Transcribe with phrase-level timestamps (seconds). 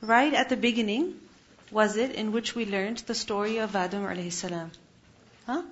[0.00, 1.20] right at the beginning
[1.70, 4.70] was it in which we learned the story of Adam alayhi salam?
[5.46, 5.62] Huh?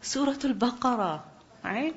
[0.00, 1.22] Surah Al-Baqarah.
[1.62, 1.94] Right?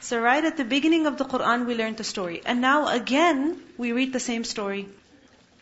[0.00, 2.42] So right at the beginning of the Quran we learned the story.
[2.44, 4.88] And now again we read the same story.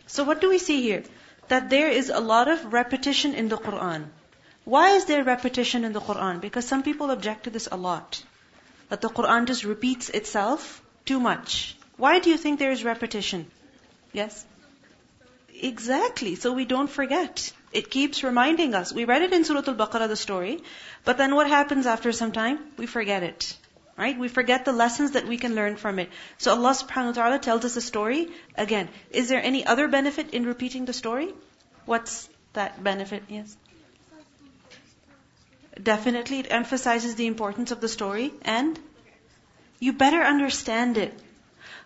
[0.06, 1.04] So what do we see here?
[1.48, 4.06] That there is a lot of repetition in the Quran.
[4.64, 6.40] Why is there repetition in the Quran?
[6.40, 8.22] Because some people object to this a lot.
[8.88, 11.76] That the Quran just repeats itself too much.
[11.96, 13.46] Why do you think there is repetition?
[14.12, 14.44] Yes?
[15.62, 16.34] Exactly.
[16.34, 17.52] So we don't forget.
[17.72, 18.92] It keeps reminding us.
[18.92, 20.62] We read it in Surah Al-Baqarah, the story.
[21.04, 22.58] But then what happens after some time?
[22.76, 23.56] We forget it.
[23.96, 24.18] Right?
[24.18, 26.10] We forget the lessons that we can learn from it.
[26.36, 28.28] So Allah subhanahu wa ta'ala tells us a story.
[28.54, 31.32] Again, is there any other benefit in repeating the story?
[31.86, 33.22] What's that benefit?
[33.28, 33.56] Yes?
[35.82, 38.78] Definitely it emphasizes the importance of the story and
[39.78, 41.18] you better understand it.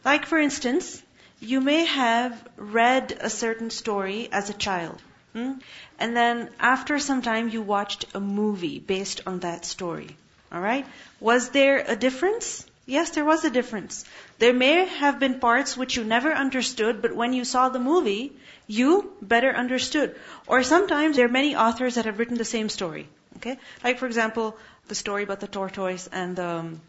[0.04, 1.02] Like for instance,
[1.40, 5.02] you may have read a certain story as a child.
[5.32, 5.52] Hmm?
[5.98, 10.16] And then after some time you watched a movie based on that story.
[10.52, 10.86] Alright?
[11.20, 12.66] Was there a difference?
[12.86, 14.04] Yes, there was a difference.
[14.38, 18.32] There may have been parts which you never understood, but when you saw the movie,
[18.66, 20.16] you better understood.
[20.46, 23.06] Or sometimes there are many authors that have written the same story.
[23.36, 23.58] Okay?
[23.84, 24.56] Like for example,
[24.88, 26.80] the story about the tortoise and the um,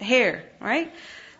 [0.00, 0.92] hare, right?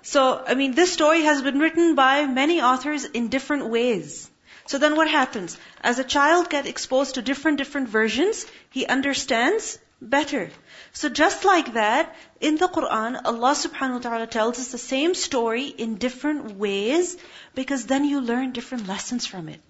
[0.05, 4.31] So, I mean, this story has been written by many authors in different ways.
[4.67, 5.57] So then what happens?
[5.83, 10.51] As a child gets exposed to different, different versions, he understands better.
[10.93, 15.15] So just like that, in the Quran, Allah subhanahu wa ta'ala tells us the same
[15.15, 17.17] story in different ways,
[17.55, 19.61] because then you learn different lessons from it.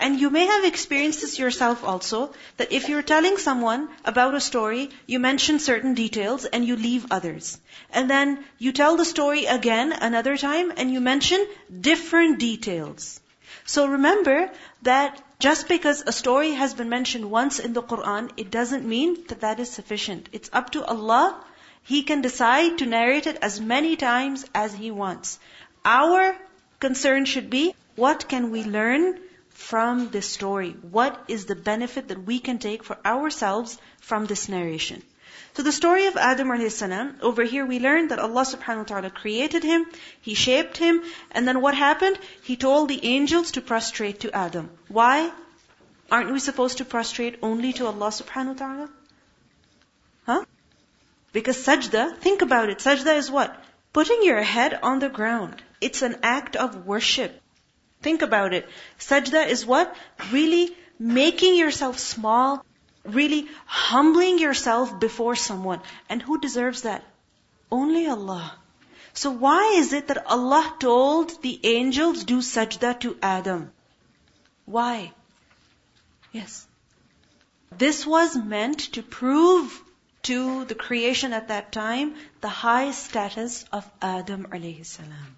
[0.00, 4.40] And you may have experienced this yourself also, that if you're telling someone about a
[4.40, 7.58] story, you mention certain details and you leave others.
[7.90, 11.44] And then you tell the story again another time and you mention
[11.80, 13.20] different details.
[13.64, 14.50] So remember
[14.82, 19.24] that just because a story has been mentioned once in the Quran, it doesn't mean
[19.28, 20.28] that that is sufficient.
[20.32, 21.44] It's up to Allah.
[21.82, 25.38] He can decide to narrate it as many times as He wants.
[25.84, 26.36] Our
[26.80, 29.18] concern should be, what can we learn
[29.58, 30.70] from this story?
[30.98, 35.02] What is the benefit that we can take for ourselves from this narration?
[35.54, 36.80] So the story of Adam a.s.
[37.20, 39.86] over here we learned that Allah subhanahu wa ta'ala created him,
[40.20, 41.02] He shaped him,
[41.32, 42.20] and then what happened?
[42.42, 44.70] He told the angels to prostrate to Adam.
[44.86, 45.32] Why?
[46.10, 48.88] Aren't we supposed to prostrate only to Allah subhanahu wa ta'ala?
[50.26, 50.44] Huh?
[51.32, 53.60] Because sajda, think about it, sajda is what?
[53.92, 55.60] Putting your head on the ground.
[55.80, 57.42] It's an act of worship.
[58.02, 58.68] Think about it.
[58.98, 59.94] Sajda is what?
[60.30, 62.64] Really making yourself small,
[63.04, 65.80] really humbling yourself before someone.
[66.08, 67.04] And who deserves that?
[67.70, 68.54] Only Allah.
[69.14, 73.72] So why is it that Allah told the angels do sajda to Adam?
[74.64, 75.12] Why?
[76.32, 76.66] Yes.
[77.76, 79.82] This was meant to prove
[80.22, 85.37] to the creation at that time the high status of Adam alayhi salam.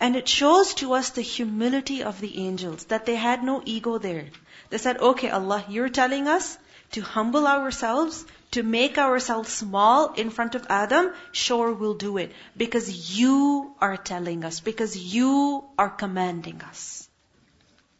[0.00, 3.98] And it shows to us the humility of the angels, that they had no ego
[3.98, 4.28] there.
[4.70, 6.56] They said, okay, Allah, you're telling us
[6.92, 12.32] to humble ourselves, to make ourselves small in front of Adam, sure we'll do it.
[12.56, 17.08] Because you are telling us, because you are commanding us.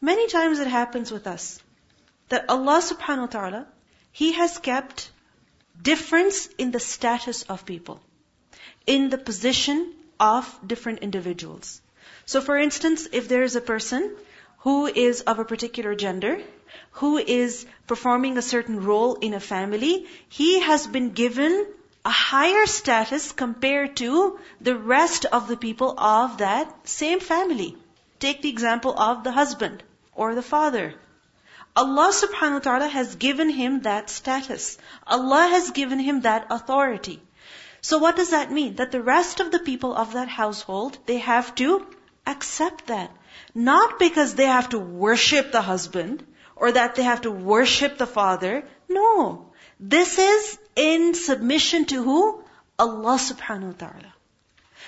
[0.01, 1.63] Many times it happens with us
[2.31, 3.67] that Allah subhanahu wa ta'ala,
[4.11, 5.11] He has kept
[5.83, 8.01] difference in the status of people,
[8.87, 11.81] in the position of different individuals.
[12.27, 14.15] So for instance, if there is a person
[14.59, 16.41] who is of a particular gender,
[16.93, 21.67] who is performing a certain role in a family, he has been given
[22.05, 27.77] a higher status compared to the rest of the people of that same family.
[28.21, 29.83] Take the example of the husband
[30.15, 30.95] or the father.
[31.77, 34.79] Allah subhanahu wa ta'ala has given him that status.
[35.07, 37.23] Allah has given him that authority.
[37.81, 38.77] So what does that mean?
[38.77, 41.87] That the rest of the people of that household, they have to
[42.27, 43.11] accept that.
[43.55, 46.25] Not because they have to worship the husband
[46.57, 48.65] or that they have to worship the father.
[48.89, 49.53] No.
[49.79, 52.45] This is in submission to who?
[52.79, 54.15] Allah subhanahu wa ta'ala.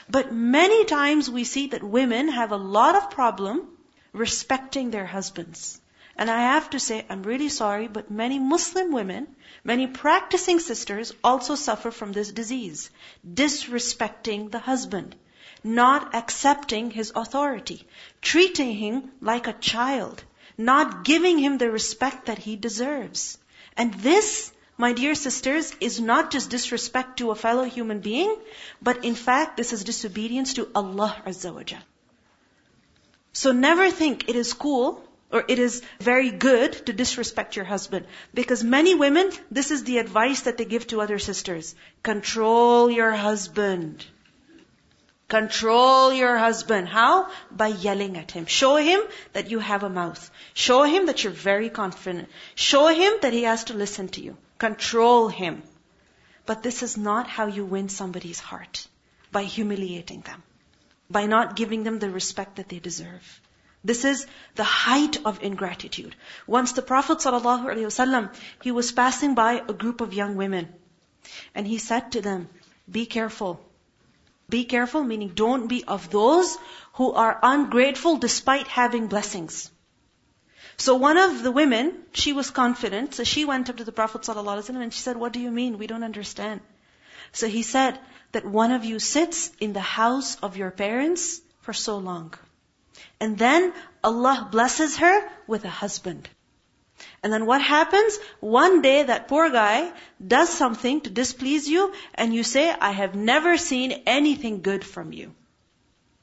[0.09, 3.69] But many times we see that women have a lot of problem
[4.13, 5.81] respecting their husbands.
[6.17, 9.27] And I have to say, I'm really sorry, but many Muslim women,
[9.65, 12.91] many practicing sisters also suffer from this disease.
[13.27, 15.17] Disrespecting the husband
[15.65, 17.87] not accepting his authority,
[18.21, 20.23] treating him like a child,
[20.59, 23.39] not giving him the respect that he deserves.
[23.77, 28.37] And this, my dear sisters, is not just disrespect to a fellow human being,
[28.81, 31.81] but in fact this is disobedience to Allah Azza wa Jal.
[33.33, 38.07] So never think it is cool or it is very good to disrespect your husband.
[38.35, 41.75] Because many women, this is the advice that they give to other sisters.
[42.03, 44.05] Control your husband.
[45.33, 46.89] Control your husband.
[46.89, 47.31] How?
[47.51, 48.45] By yelling at him.
[48.45, 49.01] Show him
[49.33, 50.31] that you have a mouth.
[50.53, 52.29] Show him that you're very confident.
[52.55, 54.37] Show him that he has to listen to you.
[54.59, 55.63] Control him.
[56.45, 58.87] But this is not how you win somebody's heart.
[59.31, 60.43] By humiliating them.
[61.09, 63.41] By not giving them the respect that they deserve.
[63.83, 66.15] This is the height of ingratitude.
[66.47, 70.73] Once the Prophet ﷺ, he was passing by a group of young women.
[71.55, 72.49] And he said to them,
[72.91, 73.65] be careful.
[74.49, 76.57] Be careful, meaning don't be of those
[76.95, 79.71] who are ungrateful despite having blessings.
[80.77, 84.23] So one of the women, she was confident, so she went up to the Prophet
[84.23, 85.79] ﷺ and she said, what do you mean?
[85.79, 86.61] We don't understand.
[87.33, 87.99] So he said
[88.33, 92.35] that one of you sits in the house of your parents for so long.
[93.21, 93.73] And then
[94.03, 96.29] Allah blesses her with a husband.
[97.23, 98.19] And then what happens?
[98.41, 99.93] One day that poor guy
[100.27, 105.13] does something to displease you and you say, I have never seen anything good from
[105.13, 105.33] you.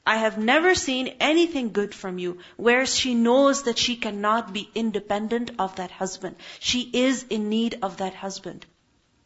[0.06, 2.38] I have never seen anything good from you.
[2.56, 6.36] Whereas she knows that she cannot be independent of that husband.
[6.58, 8.66] She is in need of that husband.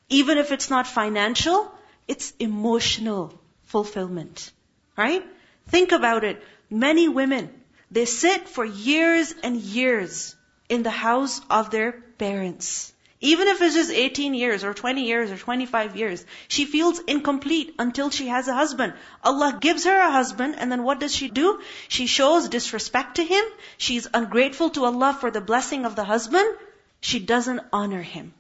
[0.09, 1.73] Even if it's not financial,
[2.07, 4.53] it's emotional fulfillment.
[4.97, 5.25] Right?
[5.69, 6.43] Think about it.
[6.71, 7.51] Many women,
[7.91, 10.37] they sit for years and years
[10.75, 12.93] in the house of their parents.
[13.21, 17.75] Even if it's just 18 years or 20 years or 25 years, she feels incomplete
[17.79, 18.93] until she has a husband.
[19.23, 21.63] Allah gives her a husband and then what does she do?
[21.89, 23.45] She shows disrespect to him.
[23.79, 26.59] She's ungrateful to Allah for the blessing of the husband.
[27.01, 28.35] She doesn't honor him.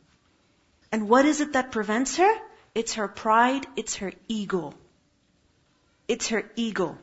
[0.92, 2.34] And what is it that prevents her?
[2.74, 4.74] It's her pride, it's her ego.
[6.08, 6.98] It's her ego.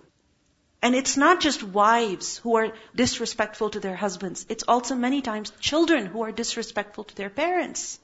[0.81, 4.45] And it's not just wives who are disrespectful to their husbands.
[4.49, 7.99] It's also many times children who are disrespectful to their parents.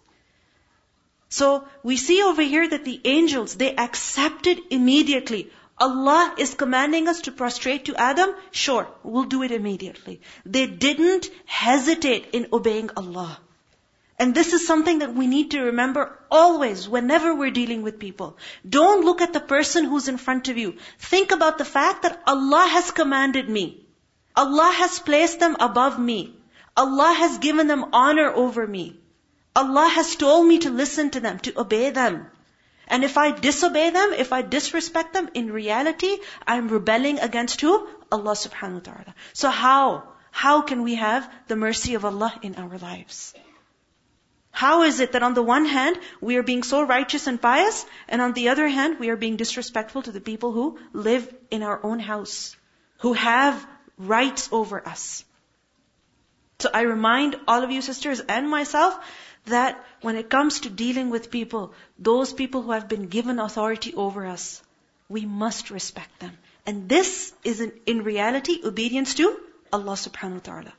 [1.29, 5.51] So we see over here that the angels, they accepted immediately.
[5.79, 8.29] Allah is commanding us to prostrate to Adam.
[8.51, 10.21] Sure, we'll do it immediately.
[10.45, 13.39] They didn't hesitate in obeying Allah.
[14.19, 18.37] And this is something that we need to remember always, whenever we're dealing with people.
[18.67, 20.77] Don't look at the person who's in front of you.
[20.99, 23.85] Think about the fact that Allah has commanded me.
[24.35, 26.35] Allah has placed them above me.
[26.75, 28.99] Allah has given them honor over me.
[29.55, 32.27] Allah has told me to listen to them, to obey them.
[32.87, 37.87] And if I disobey them, if I disrespect them, in reality, I'm rebelling against who?
[38.11, 39.15] Allah subhanahu wa ta'ala.
[39.33, 40.03] So how?
[40.31, 43.33] How can we have the mercy of Allah in our lives?
[44.57, 47.85] How is it that on the one hand, we are being so righteous and pious,
[48.09, 51.61] and on the other hand, we are being disrespectful to the people who live in
[51.61, 52.55] our own house,
[53.03, 53.67] who have
[54.11, 55.23] rights over us?
[56.57, 58.97] So I remind all of you sisters and myself
[59.45, 63.93] that when it comes to dealing with people, those people who have been given authority
[64.05, 64.63] over us,
[65.07, 66.35] we must respect them.
[66.65, 69.29] And this is in, in reality obedience to
[69.71, 70.73] Allah subhanahu wa ta'ala.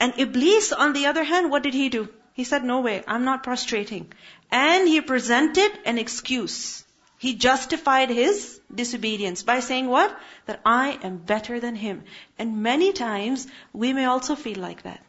[0.00, 2.08] And Iblis, on the other hand, what did he do?
[2.34, 4.12] He said, no way, I'm not prostrating.
[4.50, 6.84] And he presented an excuse.
[7.18, 10.18] He justified his disobedience by saying what?
[10.46, 12.04] That I am better than him.
[12.38, 15.04] And many times we may also feel like that.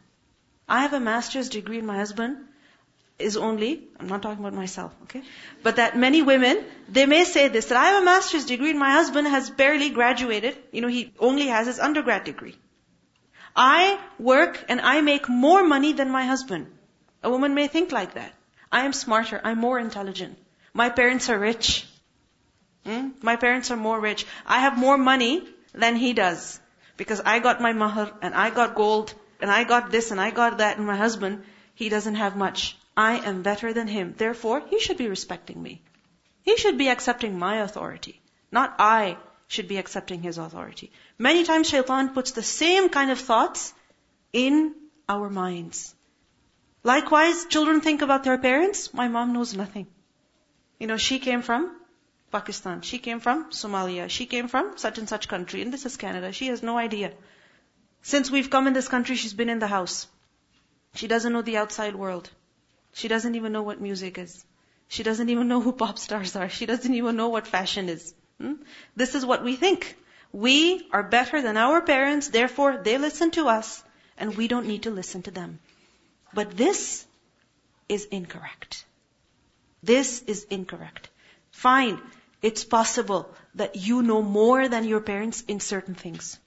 [0.68, 2.36] I have a master's degree and my husband
[3.18, 5.22] is only, I'm not talking about myself, okay?
[5.62, 8.78] But that many women, they may say this, that I have a master's degree and
[8.78, 10.56] my husband has barely graduated.
[10.72, 12.56] You know, he only has his undergrad degree.
[13.54, 16.66] I work and I make more money than my husband.
[17.24, 18.32] A woman may think like that.
[18.70, 19.40] I am smarter.
[19.42, 20.38] I'm more intelligent.
[20.74, 21.86] My parents are rich.
[22.84, 23.08] Hmm?
[23.22, 24.26] My parents are more rich.
[24.44, 26.60] I have more money than he does.
[26.98, 30.30] Because I got my mahar and I got gold and I got this and I
[30.30, 32.76] got that and my husband, he doesn't have much.
[32.96, 34.14] I am better than him.
[34.16, 35.80] Therefore, he should be respecting me.
[36.42, 38.20] He should be accepting my authority.
[38.52, 39.16] Not I
[39.48, 40.92] should be accepting his authority.
[41.18, 43.72] Many times shaitan puts the same kind of thoughts
[44.32, 44.74] in
[45.08, 45.94] our minds.
[46.84, 48.92] Likewise, children think about their parents.
[48.92, 49.86] My mom knows nothing.
[50.78, 51.74] You know, she came from
[52.30, 52.82] Pakistan.
[52.82, 54.08] She came from Somalia.
[54.10, 55.62] She came from such and such country.
[55.62, 56.32] And this is Canada.
[56.32, 57.12] She has no idea.
[58.02, 60.06] Since we've come in this country, she's been in the house.
[60.94, 62.30] She doesn't know the outside world.
[62.92, 64.44] She doesn't even know what music is.
[64.88, 66.50] She doesn't even know who pop stars are.
[66.50, 68.14] She doesn't even know what fashion is.
[68.38, 68.54] Hmm?
[68.94, 69.96] This is what we think.
[70.32, 73.82] We are better than our parents, therefore they listen to us,
[74.18, 75.60] and we don't need to listen to them.
[76.33, 77.05] But this
[77.87, 78.85] is incorrect.
[79.81, 81.09] This is incorrect.
[81.51, 82.01] Fine,
[82.41, 86.39] it's possible that you know more than your parents in certain things.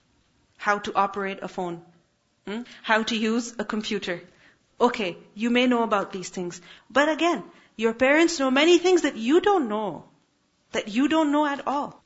[0.63, 1.83] how to operate a phone,
[2.47, 2.61] hmm?
[2.83, 4.21] how to use a computer.
[4.81, 6.61] Okay, you may know about these things.
[6.99, 7.43] But again,
[7.77, 10.05] your parents know many things that you don't know.
[10.71, 12.01] That you don't know at all.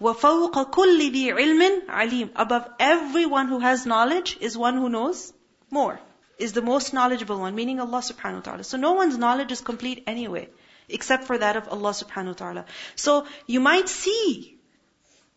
[0.00, 5.32] وَفَوْقَ كُلِّ ذِي عِلْمٍ عَلِيمٍ Above everyone who has knowledge is one who knows
[5.70, 5.98] more.
[6.45, 8.63] Is the most knowledgeable one, meaning Allah subhanahu wa ta'ala.
[8.63, 10.49] So no one's knowledge is complete anyway,
[10.89, 12.65] except for that of Allah subhanahu wa ta'ala.
[12.95, 14.57] So you might see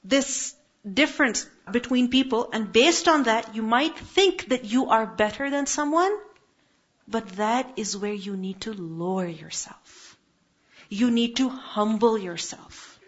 [0.03, 0.55] this
[1.01, 5.67] difference between people, and based on that, you might think that you are better than
[5.67, 6.17] someone,
[7.09, 10.17] but that is where you need to lower yourself.
[10.89, 13.01] You need to humble yourself.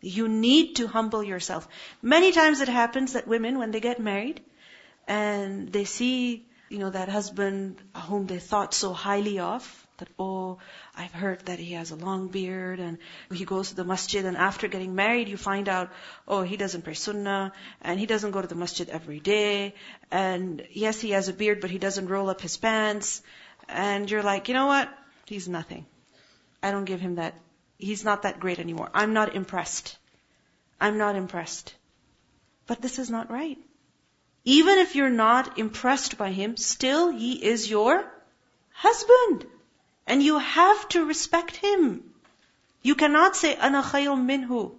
[0.00, 1.68] You need to humble yourself.
[2.02, 4.42] Many times it happens that women, when they get married,
[5.08, 10.08] and they see, you know, that husband uh, whom they thought so highly of, that,
[10.18, 10.58] oh,
[10.96, 12.98] I've heard that he has a long beard and
[13.32, 15.90] he goes to the masjid and after getting married you find out,
[16.26, 19.74] oh, he doesn't pray sunnah and he doesn't go to the masjid every day
[20.10, 23.22] and yes, he has a beard but he doesn't roll up his pants
[23.68, 24.88] and you're like, you know what?
[25.26, 25.86] He's nothing.
[26.62, 27.34] I don't give him that.
[27.78, 28.90] He's not that great anymore.
[28.94, 29.96] I'm not impressed.
[30.80, 31.74] I'm not impressed.
[32.66, 33.58] But this is not right.
[34.44, 38.04] Even if you're not impressed by him, still he is your
[38.72, 39.46] husband.
[40.06, 42.14] And you have to respect him.
[42.82, 44.74] You cannot say, Ana minhu.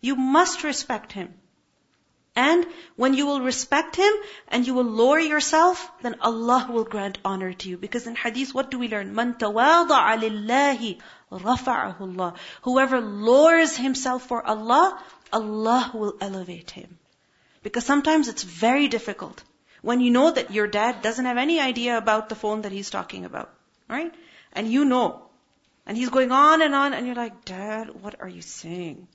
[0.00, 1.34] You must respect him.
[2.36, 4.12] And when you will respect him
[4.48, 7.76] and you will lower yourself, then Allah will grant honor to you.
[7.76, 9.14] Because in hadith, what do we learn?
[9.14, 10.98] Man tawada'a lillahi
[11.30, 12.36] rafa'ahu.
[12.62, 15.00] Whoever lowers himself for Allah,
[15.32, 16.98] Allah will elevate him.
[17.64, 19.42] Because sometimes it's very difficult
[19.82, 22.90] when you know that your dad doesn't have any idea about the phone that he's
[22.90, 23.52] talking about.
[23.88, 24.14] Right?
[24.52, 25.06] And you know.
[25.86, 29.06] And he's going on and on, and you're like, Dad, what are you saying?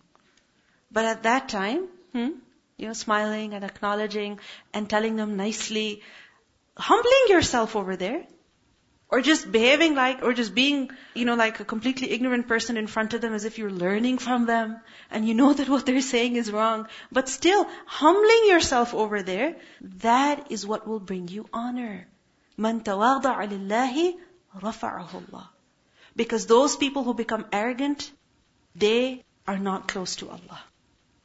[0.92, 2.30] But at that time, hmm,
[2.78, 4.40] you know, smiling and acknowledging
[4.74, 6.04] and telling them nicely,
[6.78, 8.26] humbling yourself over there,
[9.15, 12.89] or just behaving like, or just being, you know, like a completely ignorant person in
[12.89, 14.81] front of them as if you're learning from them,
[15.11, 19.55] and you know that what they're saying is wrong, but still, humbling yourself over there,
[20.03, 22.09] that is what will bring you honor.
[22.59, 24.15] من تواضع لله
[24.63, 25.47] رفعه الله.
[26.17, 28.11] Because those people who become arrogant,
[28.75, 30.61] they are not close to Allah.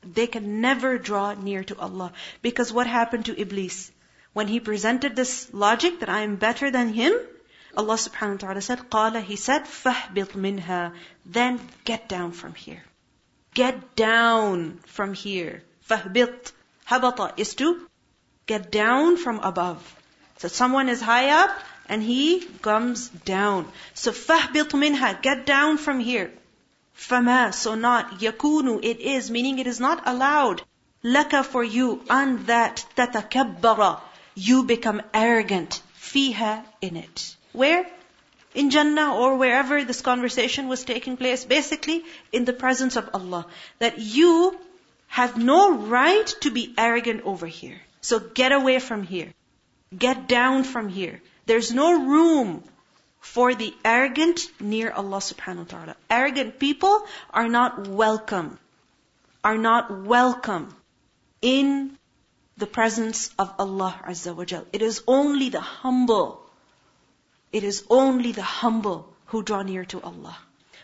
[0.04, 2.14] They can never draw near to Allah.
[2.42, 3.92] Because what happened to Iblis?
[4.34, 7.14] When he presented this logic that I am better than him,
[7.78, 10.94] Allah subhanahu wa ta'ala said, قَالَ He said, فَهْبِطْ مِنْهَا
[11.26, 12.84] Then get down from here.
[13.54, 15.64] Get down from here.
[15.90, 16.52] فَهْبِطْ
[16.88, 17.88] Habata is to
[18.48, 19.96] get down from above.
[20.40, 21.52] So someone is high up,
[21.88, 23.72] and he comes down.
[23.94, 26.32] So فَهْبِطْ مِنْهَا Get down from here.
[26.98, 30.64] فَمَا So not يَكُونُ It is, meaning it is not allowed.
[31.04, 34.02] لَكَ for you, and that تَتَكَبَّرَ
[34.36, 35.82] You become arrogant.
[35.98, 37.36] فِيهَا In it.
[37.55, 37.87] Where?
[38.55, 41.45] In Jannah or wherever this conversation was taking place.
[41.45, 43.47] Basically, in the presence of Allah.
[43.79, 44.59] That you
[45.07, 47.81] have no right to be arrogant over here.
[48.01, 49.33] So get away from here.
[49.97, 51.23] Get down from here.
[51.47, 52.63] There's no room
[53.21, 55.97] for the arrogant near Allah subhanahu wa ta'ala.
[56.11, 58.59] Arrogant people are not welcome,
[59.43, 60.75] are not welcome
[61.41, 61.97] in
[62.59, 64.67] the presence of Allah Azza wa Jal.
[64.73, 66.44] It is only the humble,
[67.59, 70.37] it is only the humble who draw near to Allah.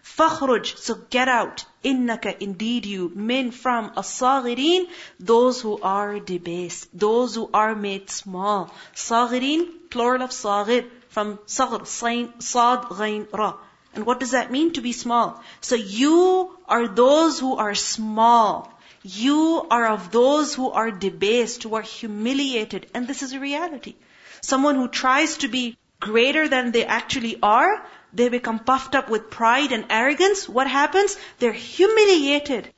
[0.04, 1.64] Fakhruj, so get out.
[1.84, 4.86] Innaka, indeed you, min from as-saghirin,
[5.18, 8.72] those who are debased, those who are made small.
[8.94, 13.50] Saghirin, plural of saghir, from saghr, sad, ghain, ra.
[13.92, 15.42] And what does that mean to be small?
[15.60, 18.72] So you are those who are small.
[19.02, 22.88] You are of those who are debased, who are humiliated.
[22.94, 23.96] And this is a reality.
[24.40, 29.29] Someone who tries to be greater than they actually are, they become puffed up with
[29.29, 30.47] pride and arrogance.
[30.47, 31.17] What happens?
[31.39, 32.73] They're humiliated.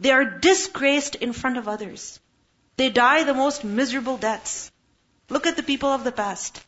[0.00, 2.20] They are disgraced in front of others.
[2.76, 4.70] They die the most miserable deaths.
[5.30, 6.62] Look at the people of the past.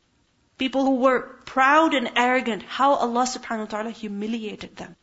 [0.59, 4.97] People who were proud and arrogant, how Allah subhanahu wa ta'ala humiliated them.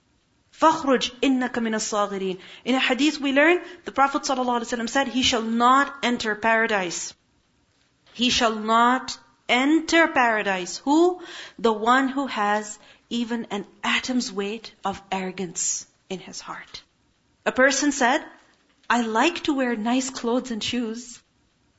[0.59, 5.41] فَخْرُجْ إِنَّكَ مِنَ الصَّاغِرِينَ In a hadith we learn, the Prophet ﷺ said, He shall
[5.41, 7.13] not enter paradise.
[8.13, 9.17] He shall not
[9.48, 10.78] enter paradise.
[10.78, 11.20] Who?
[11.58, 12.78] The one who has
[13.10, 16.82] even an atom's weight of arrogance in his heart.
[17.46, 18.24] A person said,
[18.90, 21.20] I like to wear nice clothes and shoes.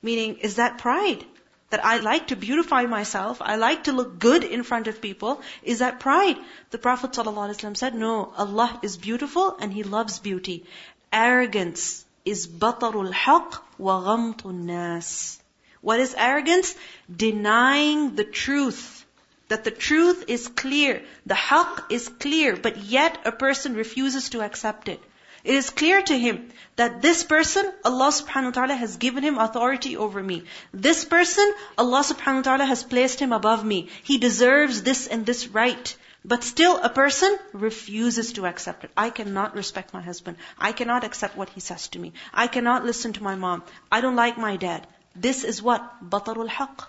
[0.01, 1.25] Meaning, is that pride?
[1.69, 5.41] That I like to beautify myself, I like to look good in front of people,
[5.61, 6.37] is that pride?
[6.71, 10.65] The Prophet ﷺ said, no, Allah is beautiful and He loves beauty.
[11.13, 15.39] Arrogance is batarul haq wa ghamtun nas.
[15.81, 16.75] What is arrogance?
[17.13, 19.05] Denying the truth.
[19.47, 21.01] That the truth is clear.
[21.25, 25.01] The haqq is clear, but yet a person refuses to accept it.
[25.43, 29.37] It is clear to him that this person, Allah subhanahu wa ta'ala has given him
[29.37, 30.43] authority over me.
[30.73, 33.87] This person, Allah subhanahu wa ta'ala has placed him above me.
[34.03, 35.95] He deserves this and this right.
[36.25, 38.91] But still a person refuses to accept it.
[38.97, 40.35] I cannot respect my husband.
[40.57, 42.11] I cannot accept what he says to me.
[42.33, 43.63] I cannot listen to my mom.
[43.89, 44.85] I don't like my dad.
[45.18, 46.10] This is what?
[46.10, 46.86] Batarul haqq.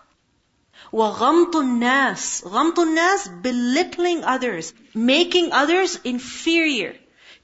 [0.91, 4.74] وَغَمْطُ النَّاسِ غَمْطُ النَّاسِ Belittling others.
[4.94, 6.96] Making others inferior.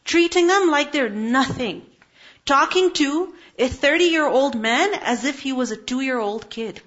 [0.03, 1.85] Treating them like they're nothing.
[2.45, 6.49] Talking to a 30 year old man as if he was a 2 year old
[6.49, 6.81] kid.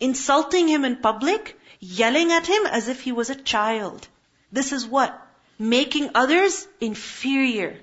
[0.00, 1.58] Insulting him in public.
[1.80, 4.08] Yelling at him as if he was a child.
[4.52, 5.20] This is what?
[5.58, 7.80] Making others inferior.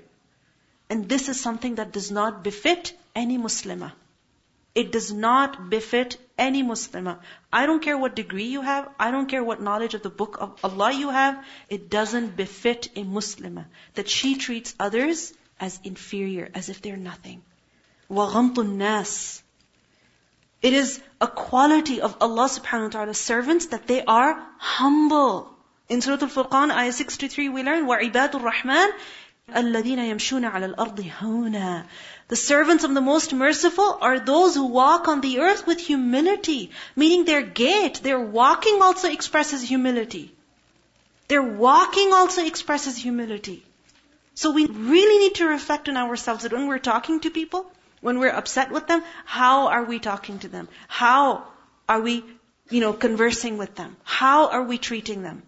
[0.88, 3.92] And this is something that does not befit any Muslimah.
[4.76, 7.18] It does not befit any Muslimah.
[7.52, 8.88] I don't care what degree you have.
[8.98, 11.44] I don't care what knowledge of the book of Allah you have.
[11.68, 17.42] It doesn't befit a Muslimah that she treats others as inferior, as if they're nothing.
[18.10, 19.42] وَغَمْطُ النَّاسِ
[20.62, 25.54] It is a quality of Allah subhanahu wa ta'ala's servants that they are humble.
[25.88, 28.88] In Surah Al-Furqan, ayah 63, we learn, وَعِبَادُ الرَّحْمَنِ
[29.50, 31.86] الَّذِينَ يَمْشُونَ عَلَى الْأَرْضِ هَوْنًا
[32.29, 36.71] the servants of the Most Merciful are those who walk on the earth with humility,
[36.95, 40.33] meaning their gait, their walking also expresses humility.
[41.29, 43.65] Their walking also expresses humility.
[44.35, 48.19] So we really need to reflect on ourselves that when we're talking to people, when
[48.19, 50.67] we're upset with them, how are we talking to them?
[50.87, 51.47] How
[51.87, 52.23] are we,
[52.69, 53.95] you know, conversing with them?
[54.03, 55.43] How are we treating them?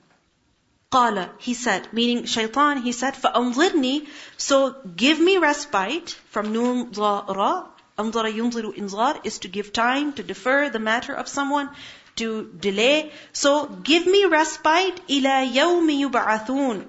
[0.95, 7.67] Qala, he said, meaning shaitan, he said, فَأَنظِرْنِي So give me respite from nunzara.
[7.99, 11.69] أنظر ينظر إنظار is to give time, to defer the matter of someone,
[12.17, 13.13] to delay.
[13.33, 16.87] So give me respite إلى يوم يبعثون.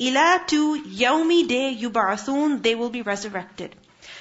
[0.00, 3.74] إلى to يوم day يبعثون, they will be resurrected.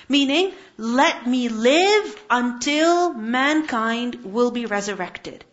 [0.07, 5.43] Meaning, let me live until mankind will be resurrected.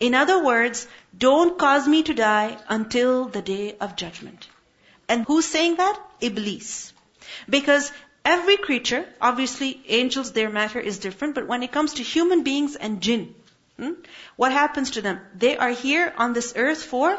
[0.00, 4.47] In other words, don't cause me to die until the day of judgment.
[5.07, 5.99] And who's saying that?
[6.19, 6.93] Iblis.
[7.49, 7.91] Because
[8.23, 12.75] every creature, obviously angels, their matter is different, but when it comes to human beings
[12.75, 13.35] and jinn,
[13.77, 13.93] hmm,
[14.35, 15.19] what happens to them?
[15.35, 17.17] They are here on this earth for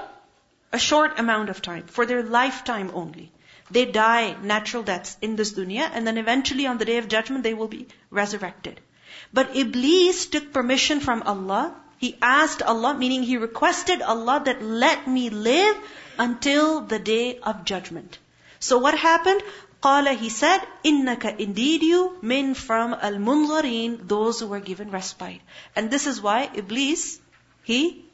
[0.73, 3.33] a short amount of time, for their lifetime only.
[3.71, 7.45] They die natural deaths in this dunya, and then eventually on the day of judgment
[7.45, 8.81] they will be resurrected.
[9.33, 15.07] But Iblis took permission from Allah he asked Allah, meaning he requested Allah that let
[15.07, 15.77] me live
[16.19, 18.19] until the day of judgment.
[18.59, 19.43] So what happened?
[19.83, 25.41] Qala, he said, innaka indeed you, min from al-munzarin, those who were given respite.
[25.75, 27.21] And this is why Iblis,
[27.63, 28.05] he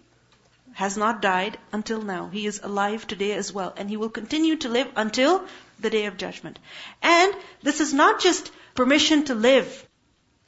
[0.75, 2.29] has not died until now.
[2.33, 3.73] He is alive today as well.
[3.77, 5.45] And he will continue to live until
[5.79, 6.59] the day of judgment.
[7.03, 9.87] And this is not just permission to live.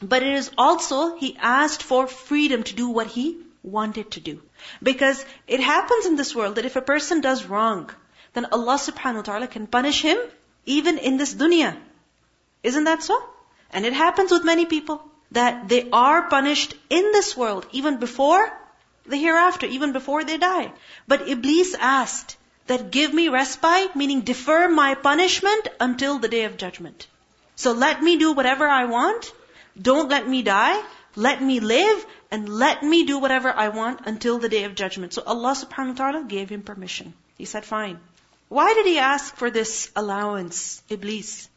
[0.01, 4.43] But it is also, he asked for freedom to do what he wanted to do.
[4.83, 7.91] Because it happens in this world that if a person does wrong,
[8.35, 10.19] then Allah subhanahu wa ta'ala can punish him
[10.67, 11.77] even in this dunya.
[12.63, 13.23] Isn't that so?
[13.71, 18.53] And it happens with many people that they are punished in this world even before
[19.07, 20.73] the hereafter, even before they die.
[21.07, 26.57] But Iblis asked that give me respite, meaning defer my punishment until the day of
[26.57, 27.07] judgment.
[27.57, 29.33] So let me do whatever I want,
[29.81, 30.83] don't let me die.
[31.17, 35.13] Let me live and let me do whatever I want until the day of judgment.
[35.13, 37.15] So Allah subhanahu wa ta'ala gave him permission.
[37.39, 38.01] He said, fine.
[38.49, 41.49] Why did he ask for this allowance, Iblis?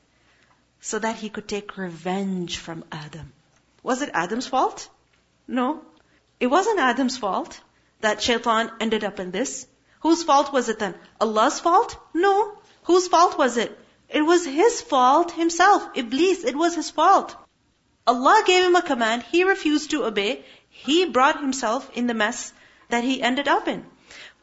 [0.81, 3.33] So that he could take revenge from Adam.
[3.83, 4.89] Was it Adam's fault?
[5.47, 5.81] No.
[6.39, 7.59] It wasn't Adam's fault
[8.01, 9.67] that shaitan ended up in this.
[10.01, 10.95] Whose fault was it then?
[11.19, 11.97] Allah's fault?
[12.13, 12.57] No.
[12.83, 13.77] Whose fault was it?
[14.09, 15.89] It was his fault himself.
[15.95, 17.35] Iblis, it was his fault.
[18.06, 22.52] Allah gave him a command, he refused to obey, he brought himself in the mess
[22.88, 23.86] that he ended up in.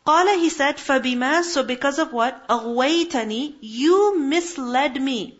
[0.07, 2.47] Qala, he said, فَبِمَا So because of what?
[2.47, 5.37] أَغْوَيْتَنِي You misled me.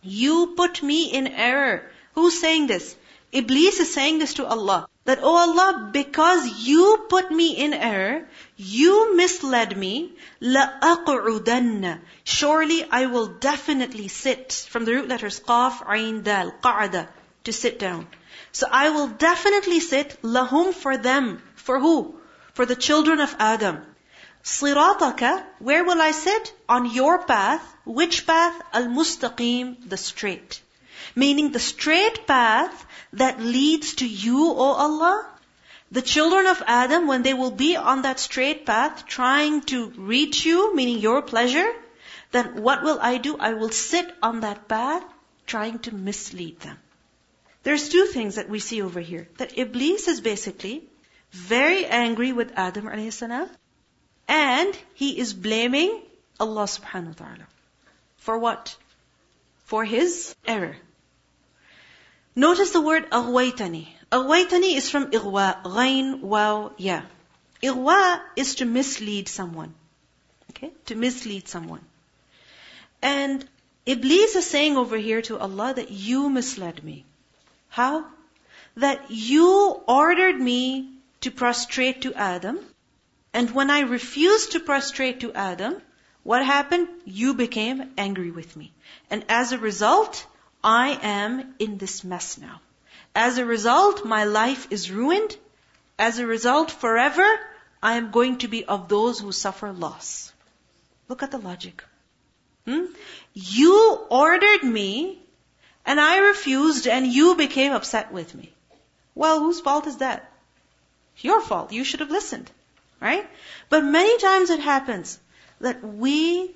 [0.00, 1.92] You put me in error.
[2.14, 2.96] Who's saying this?
[3.30, 4.88] Iblis is saying this to Allah.
[5.04, 13.04] That, oh Allah, because you put me in error, you misled me, لَأَقْعُدَنَّ Surely I
[13.04, 14.66] will definitely sit.
[14.70, 17.08] From the root letters, qaf, ayn, dal, qa'ada
[17.45, 18.07] to sit down.
[18.51, 21.41] So I will definitely sit lahum for them.
[21.55, 22.15] For who?
[22.53, 23.81] For the children of Adam.
[24.43, 26.53] Sirataka, where will I sit?
[26.69, 27.63] On your path.
[27.83, 28.61] Which path?
[28.73, 30.61] Al-mustaqim, the straight.
[31.15, 35.25] Meaning the straight path that leads to you, O Allah,
[35.91, 40.45] the children of Adam, when they will be on that straight path, trying to reach
[40.45, 41.67] you, meaning your pleasure,
[42.31, 43.37] then what will I do?
[43.37, 45.03] I will sit on that path,
[45.45, 46.77] trying to mislead them.
[47.65, 49.27] There's two things that we see over here.
[49.37, 50.83] That Iblis is basically
[51.31, 53.49] very angry with Adam alayhi
[54.27, 56.01] and he is blaming
[56.39, 57.47] Allah subhanahu wa ta'ala.
[58.17, 58.75] For what?
[59.63, 60.77] For his error.
[62.35, 63.87] Notice the word aghwaytani.
[64.11, 67.01] Aghwaytani is from ighwa, ghain, waw, ya.
[67.63, 69.73] Ighwa is to mislead someone.
[70.51, 70.71] Okay?
[70.85, 71.81] To mislead someone.
[73.01, 73.43] And
[73.87, 77.05] Iblis is saying over here to Allah that you misled me.
[77.75, 78.05] How?
[78.77, 82.57] That you ordered me to prostrate to Adam,
[83.33, 85.81] and when I refused to prostrate to Adam,
[86.23, 86.87] what happened?
[87.03, 88.71] You became angry with me.
[89.09, 90.25] And as a result,
[90.63, 92.61] I am in this mess now.
[93.13, 95.35] As a result, my life is ruined.
[95.99, 97.27] As a result, forever,
[97.83, 100.31] I am going to be of those who suffer loss.
[101.09, 101.83] Look at the logic.
[102.65, 102.85] Hmm?
[103.33, 105.24] You ordered me,
[105.85, 108.51] and I refused, and you became upset with me.
[109.13, 110.31] Well, whose fault is that?
[111.17, 111.71] Your fault.
[111.71, 112.51] You should have listened.
[113.01, 113.27] Right?
[113.69, 115.19] But many times it happens
[115.59, 116.51] that we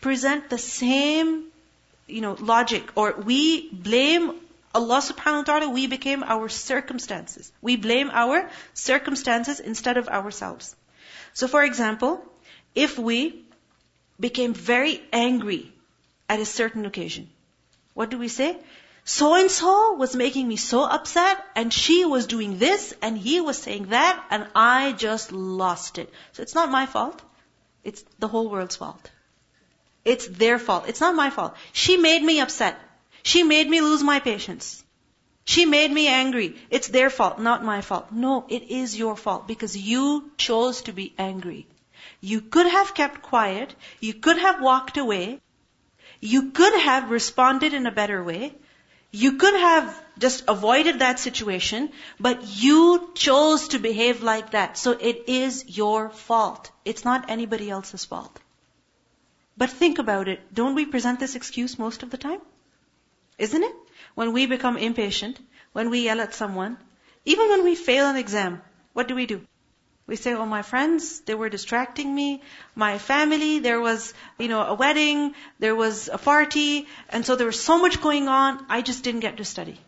[0.00, 1.44] present the same,
[2.06, 4.34] you know, logic, or we blame
[4.74, 7.50] Allah subhanahu wa ta'ala, we became our circumstances.
[7.62, 10.74] We blame our circumstances instead of ourselves.
[11.32, 12.22] So for example,
[12.74, 13.44] if we
[14.20, 15.72] became very angry
[16.28, 17.30] at a certain occasion,
[17.96, 18.54] what do we say?
[19.04, 23.40] So and so was making me so upset and she was doing this and he
[23.40, 26.12] was saying that and I just lost it.
[26.32, 27.22] So it's not my fault.
[27.84, 29.10] It's the whole world's fault.
[30.04, 30.84] It's their fault.
[30.88, 31.54] It's not my fault.
[31.72, 32.78] She made me upset.
[33.22, 34.84] She made me lose my patience.
[35.46, 36.54] She made me angry.
[36.68, 38.12] It's their fault, not my fault.
[38.12, 41.66] No, it is your fault because you chose to be angry.
[42.20, 43.74] You could have kept quiet.
[44.00, 45.40] You could have walked away.
[46.34, 48.54] You could have responded in a better way.
[49.12, 54.76] You could have just avoided that situation, but you chose to behave like that.
[54.76, 56.70] So it is your fault.
[56.84, 58.40] It's not anybody else's fault.
[59.56, 60.40] But think about it.
[60.52, 62.40] Don't we present this excuse most of the time?
[63.38, 63.76] Isn't it?
[64.14, 65.38] When we become impatient,
[65.72, 66.76] when we yell at someone,
[67.24, 68.62] even when we fail an exam,
[68.94, 69.40] what do we do?
[70.06, 72.42] We say, oh, my friends, they were distracting me.
[72.76, 77.46] My family, there was, you know, a wedding, there was a party, and so there
[77.46, 79.80] was so much going on, I just didn't get to study.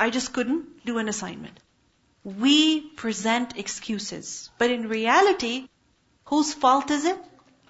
[0.00, 1.60] I just couldn't do an assignment.
[2.24, 4.50] We present excuses.
[4.58, 5.68] But in reality,
[6.24, 7.18] whose fault is it?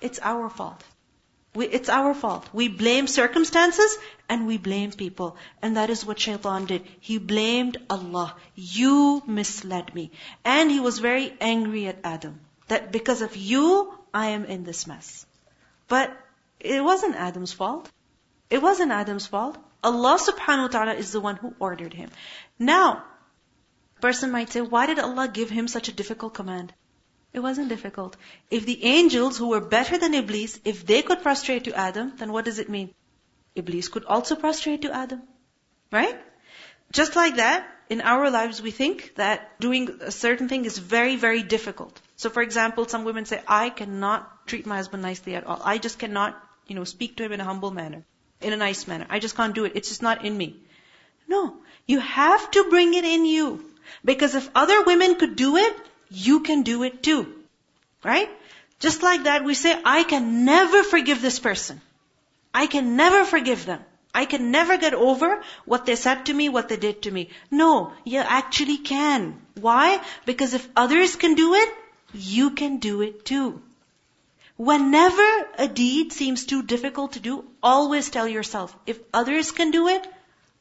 [0.01, 0.85] It's our fault.
[1.57, 2.49] We, it's our fault.
[2.53, 3.97] We blame circumstances
[4.29, 5.37] and we blame people.
[5.63, 6.85] And that is what shaitan did.
[7.01, 8.35] He blamed Allah.
[8.55, 10.11] You misled me.
[10.45, 12.41] And he was very angry at Adam.
[12.69, 15.25] That because of you, I am in this mess.
[15.89, 16.17] But
[16.61, 17.91] it wasn't Adam's fault.
[18.51, 19.57] It wasn't Adam's fault.
[19.83, 22.11] Allah subhanahu wa ta'ala is the one who ordered him.
[22.59, 23.05] Now,
[24.01, 26.73] person might say, why did Allah give him such a difficult command?
[27.37, 28.17] It wasn't difficult.
[28.51, 32.33] If the angels who were better than Iblis, if they could prostrate to Adam, then
[32.33, 32.95] what does it mean?
[33.55, 35.21] Iblis could also prostrate to Adam.
[35.93, 36.19] Right?
[36.93, 41.17] Just like that, in our lives we think that doing a certain thing is very,
[41.17, 42.01] very difficult.
[42.17, 45.61] So for example, some women say, I cannot treat my husband nicely at all.
[45.63, 48.03] I just cannot, you know, speak to him in a humble manner,
[48.41, 49.07] in a nice manner.
[49.11, 49.73] I just can't do it.
[49.75, 50.57] It's just not in me.
[51.29, 51.59] No.
[51.87, 53.63] You have to bring it in you.
[54.05, 55.77] Because if other women could do it,
[56.11, 57.33] you can do it too.
[58.03, 58.31] Right?
[58.79, 61.81] Just like that, we say, I can never forgive this person.
[62.53, 63.85] I can never forgive them.
[64.15, 67.29] I can never get over what they said to me, what they did to me.
[67.51, 69.41] No, you actually can.
[69.61, 70.01] Why?
[70.25, 71.75] Because if others can do it,
[72.15, 73.61] you can do it too.
[74.57, 79.89] Whenever a deed seems too difficult to do, always tell yourself, if others can do
[79.89, 80.07] it,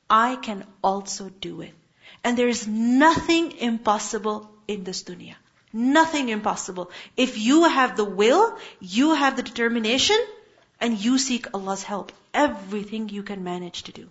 [0.10, 1.74] I can also do it.
[2.24, 5.36] And there is nothing impossible in this dunya.
[5.74, 6.92] Nothing impossible.
[7.18, 10.18] If you have the will, you have the determination,
[10.80, 14.10] and you seek Allah's help, everything you can manage to do.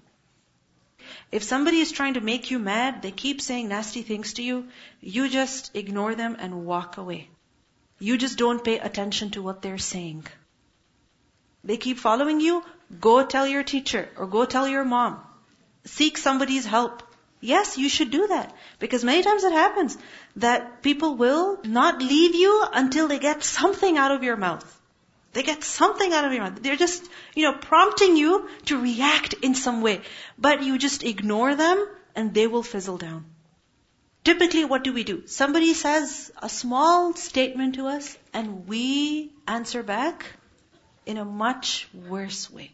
[1.31, 4.69] If somebody is trying to make you mad, they keep saying nasty things to you,
[5.01, 7.29] you just ignore them and walk away.
[7.99, 10.27] You just don't pay attention to what they're saying.
[11.63, 12.63] They keep following you,
[13.01, 15.21] go tell your teacher or go tell your mom.
[15.85, 17.03] Seek somebody's help.
[17.45, 18.55] Yes, you should do that.
[18.79, 19.99] Because many times it happens
[20.37, 24.65] that people will not leave you until they get something out of your mouth.
[25.35, 26.63] They get something out of your mouth.
[26.63, 30.01] They're just, you know, prompting you to react in some way.
[30.39, 33.27] But you just ignore them and they will fizzle down.
[34.25, 35.27] Typically, what do we do?
[35.27, 40.25] Somebody says a small statement to us and we answer back
[41.05, 42.74] in a much worse way.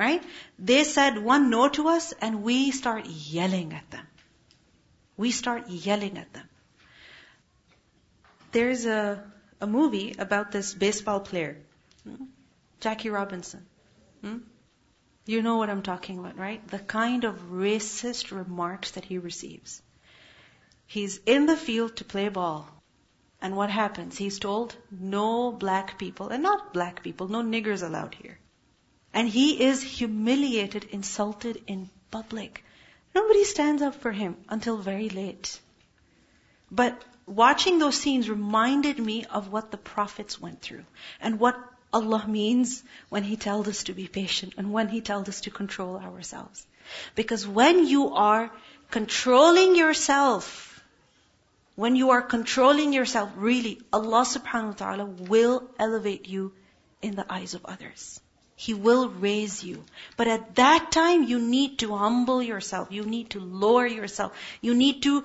[0.00, 0.22] Right?
[0.58, 4.06] They said one no to us and we start yelling at them.
[5.18, 6.48] We start yelling at them.
[8.52, 9.22] There's a,
[9.60, 11.58] a movie about this baseball player.
[12.04, 12.24] Hmm?
[12.80, 13.66] Jackie Robinson.
[14.22, 14.38] Hmm?
[15.26, 16.66] You know what I'm talking about, right?
[16.68, 19.82] The kind of racist remarks that he receives.
[20.86, 22.66] He's in the field to play ball.
[23.42, 24.16] And what happens?
[24.16, 28.38] He's told, no black people, and not black people, no niggers allowed here.
[29.12, 32.64] And he is humiliated, insulted in public.
[33.14, 35.60] Nobody stands up for him until very late.
[36.70, 40.84] But watching those scenes reminded me of what the prophets went through
[41.20, 41.58] and what
[41.92, 45.50] Allah means when He tells us to be patient and when He tells us to
[45.50, 46.64] control ourselves.
[47.14, 48.50] Because when you are
[48.90, 50.82] controlling yourself,
[51.74, 56.52] when you are controlling yourself, really, Allah subhanahu wa ta'ala will elevate you
[57.02, 58.20] in the eyes of others.
[58.60, 59.82] He will raise you.
[60.18, 62.88] But at that time, you need to humble yourself.
[62.92, 64.32] You need to lower yourself.
[64.60, 65.24] You need to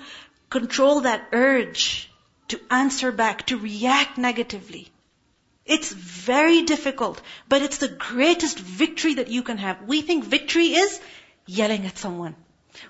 [0.50, 2.10] control that urge
[2.48, 4.88] to answer back, to react negatively.
[5.66, 9.82] It's very difficult, but it's the greatest victory that you can have.
[9.82, 11.02] We think victory is
[11.46, 12.38] yelling at someone.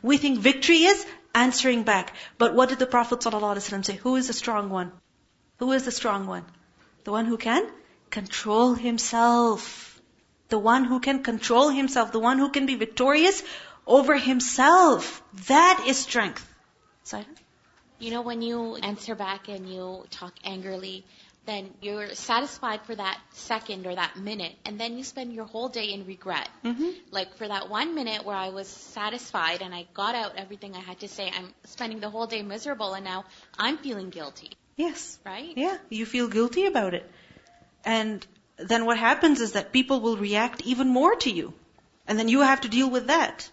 [0.04, 2.14] We think victory is answering back.
[2.38, 3.96] But what did the Prophet ﷺ say?
[3.96, 4.92] Who is the strong one?
[5.58, 6.46] Who is the strong one?
[7.04, 7.68] The one who can
[8.12, 9.85] control himself.
[10.50, 12.12] The one who can control himself.
[12.12, 13.44] The one who can be victorious
[13.88, 15.22] over himself.
[15.48, 16.48] That is strength.
[17.04, 17.38] Silent?
[18.00, 21.06] You know, when you answer back and you talk angrily,
[21.46, 25.70] then you're satisfied for that second or that minute, and then you spend your whole
[25.70, 26.50] day in regret.
[26.64, 26.90] Mm-hmm.
[27.12, 30.80] Like for that one minute where I was satisfied and I got out everything I
[30.80, 33.26] had to say, I'm spending the whole day miserable, and now
[33.58, 34.52] I'm feeling guilty.
[34.76, 35.20] Yes.
[35.24, 35.54] Right?
[35.56, 37.10] Yeah, you feel guilty about it.
[37.86, 38.26] And
[38.58, 41.54] then what happens is that people will react even more to you.
[42.08, 43.50] And then you have to deal with that.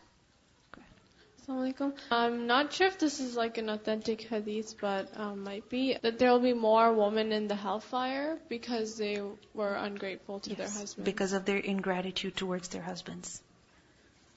[1.42, 1.92] Assalamualaikum.
[2.10, 6.18] I'm not sure if this is like an authentic hadith, but um, might be that
[6.18, 9.20] there will be more women in the hellfire because they
[9.52, 11.04] were ungrateful to yes, their husbands.
[11.04, 13.42] Because of their ingratitude towards their husbands.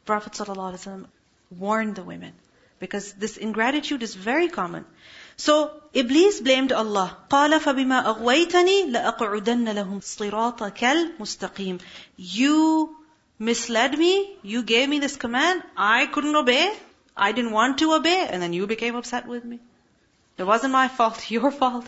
[0.05, 1.05] Prophet ﷺ
[1.51, 2.33] warned the women
[2.79, 4.85] because this ingratitude is very common.
[5.36, 7.16] So Iblis blamed Allah.
[7.30, 11.78] قال فبما أغويتني لأقعدن لهم صراطك المستقيم.
[12.18, 12.90] You
[13.38, 14.36] misled me.
[14.42, 15.62] You gave me this command.
[15.76, 16.72] I couldn't obey.
[17.16, 19.58] I didn't want to obey, and then you became upset with me.
[20.38, 21.86] It wasn't my fault, your fault.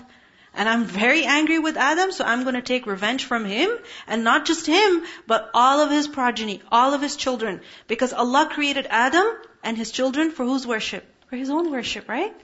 [0.55, 3.71] And I'm very angry with Adam, so I'm going to take revenge from him,
[4.07, 7.63] and not just him, but all of his progeny, all of his children.
[7.87, 9.27] Because Allah created Adam
[9.63, 11.07] and his children for whose worship?
[11.31, 12.35] For his own worship, right?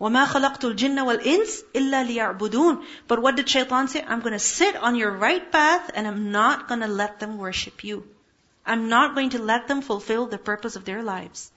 [0.00, 4.04] وَمَا خَلَقْتُ الْجِنَّ وَالْإِنسِ إِلَّا لِيَعْبُدُونَ But what did shaitan say?
[4.06, 7.36] I'm going to sit on your right path and I'm not going to let them
[7.36, 8.04] worship you.
[8.64, 11.50] I'm not going to let them fulfill the purpose of their lives.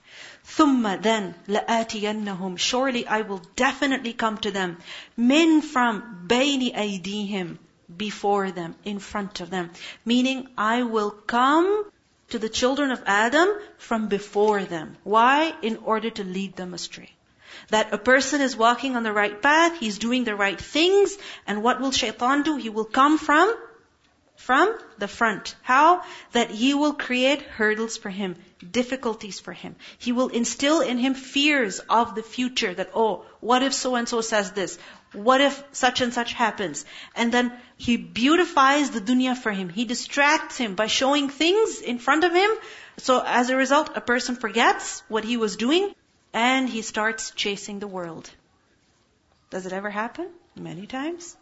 [0.45, 4.77] ثُمَّ then لَآتِيَنَّهُمْ Surely I will definitely come to them.
[5.15, 7.57] Min from بَيْنِ أَيْدِيهِمْ
[7.95, 9.69] Before them, in front of them.
[10.03, 11.86] Meaning, I will come
[12.29, 14.97] to the children of Adam from before them.
[15.03, 15.53] Why?
[15.62, 17.12] In order to lead them astray.
[17.70, 21.62] That a person is walking on the right path, he's doing the right things, and
[21.62, 22.57] what will shaitan do?
[22.57, 23.55] He will come from
[24.37, 25.57] from the front.
[25.62, 26.02] How?
[26.33, 28.37] That he will create hurdles for him,
[28.70, 29.76] difficulties for him.
[29.98, 34.09] He will instill in him fears of the future that, oh, what if so and
[34.09, 34.79] so says this?
[35.12, 36.85] What if such and such happens?
[37.14, 39.68] And then he beautifies the dunya for him.
[39.68, 42.50] He distracts him by showing things in front of him.
[42.98, 45.94] So as a result, a person forgets what he was doing
[46.37, 48.31] and he starts chasing the world.
[49.49, 50.29] Does it ever happen?
[50.55, 51.35] Many times.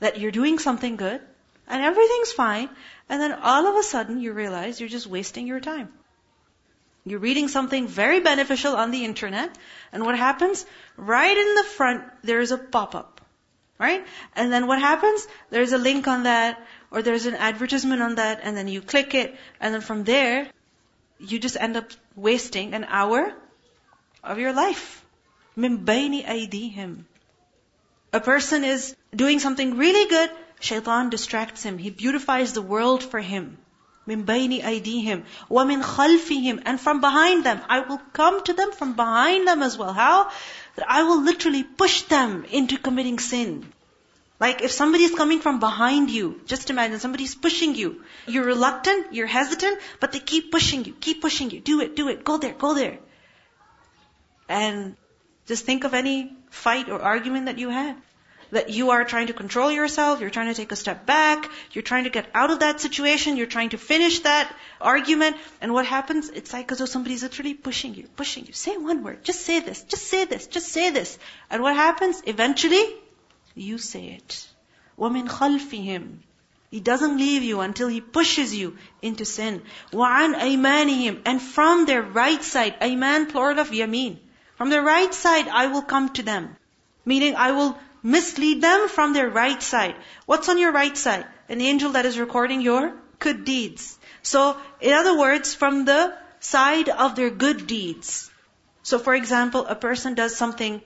[0.00, 1.20] That you're doing something good,
[1.68, 2.68] and everything's fine,
[3.08, 5.92] and then all of a sudden you realize you're just wasting your time.
[7.04, 9.56] You're reading something very beneficial on the internet,
[9.92, 10.66] and what happens?
[10.96, 13.20] Right in the front, there's a pop-up.
[13.78, 14.04] Right?
[14.34, 15.28] And then what happens?
[15.50, 19.14] There's a link on that, or there's an advertisement on that, and then you click
[19.14, 20.48] it, and then from there,
[21.20, 23.32] you just end up wasting an hour
[24.22, 25.04] of your life.
[25.56, 27.04] Bayni aydihim.
[28.12, 31.78] A person is doing something really good, Shaitan distracts him.
[31.78, 33.58] He beautifies the world for him.
[34.08, 35.24] Aydihim.
[35.48, 36.62] Wa min khalfihim.
[36.64, 37.60] And from behind them.
[37.68, 39.92] I will come to them from behind them as well.
[39.92, 40.30] How?
[40.76, 43.72] That I will literally push them into committing sin.
[44.40, 48.02] Like if somebody is coming from behind you, just imagine somebody's pushing you.
[48.26, 51.60] You're reluctant, you're hesitant, but they keep pushing you, keep pushing you.
[51.60, 52.98] Do it, do it, go there, go there.
[54.49, 54.95] And
[55.45, 57.95] just think of any fight or argument that you had.
[58.51, 61.81] That you are trying to control yourself, you're trying to take a step back, you're
[61.81, 65.87] trying to get out of that situation, you're trying to finish that argument, and what
[65.87, 66.29] happens?
[66.29, 68.53] It's like as though somebody's literally pushing you, pushing you.
[68.53, 71.17] Say one word, just say this, just say this, just say this.
[71.49, 72.21] And what happens?
[72.27, 72.85] Eventually,
[73.55, 74.47] you say it.
[74.99, 76.17] وَمِنْ خَلْفِهِمْ
[76.69, 79.63] He doesn't leave you until He pushes you into sin.
[79.91, 84.19] وَعَنْ أَيْمَانِهِمْ And from their right side, ayman plural of yameen.
[84.58, 86.56] From their right side, I will come to them.
[87.04, 89.94] Meaning, I will mislead them from their right side.
[90.26, 91.26] What's on your right side?
[91.48, 93.98] An angel that is recording your good deeds.
[94.22, 98.30] So, in other words, from the side of their good deeds.
[98.82, 100.82] So, for example, a person does something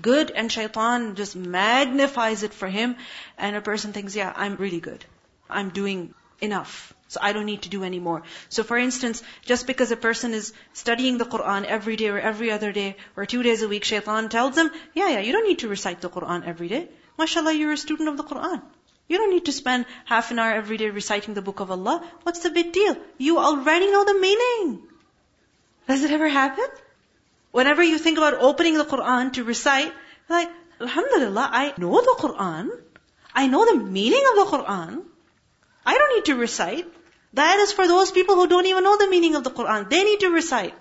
[0.00, 2.96] good and shaitan just magnifies it for him
[3.38, 5.04] and a person thinks, yeah, I'm really good.
[5.48, 6.93] I'm doing enough.
[7.14, 8.22] So I don't need to do any more.
[8.48, 12.50] So for instance, just because a person is studying the Quran every day or every
[12.50, 15.60] other day or two days a week, shaitan tells them, yeah, yeah, you don't need
[15.60, 16.88] to recite the Quran every day.
[17.18, 18.62] MashaAllah, you're a student of the Quran.
[19.06, 21.96] You don't need to spend half an hour every day reciting the book of Allah.
[22.24, 22.96] What's the big deal?
[23.28, 24.82] You already know the meaning.
[25.86, 26.66] Does it ever happen?
[27.52, 29.92] Whenever you think about opening the Quran to recite,
[30.28, 30.50] like,
[30.80, 32.70] Alhamdulillah, I know the Quran.
[33.42, 35.02] I know the meaning of the Quran.
[35.86, 36.86] I don't need to recite.
[37.34, 39.88] That is for those people who don't even know the meaning of the Quran.
[39.90, 40.74] They need to recite.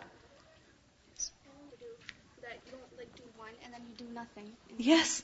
[4.78, 5.24] Yes.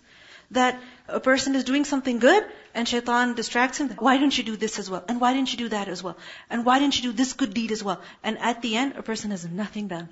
[0.51, 3.89] That a person is doing something good and shaitan distracts him.
[4.07, 5.03] Why don't you do this as well?
[5.07, 6.17] And why didn't you do that as well?
[6.49, 8.01] And why didn't you do this good deed as well?
[8.23, 10.09] And at the end, a person has nothing done.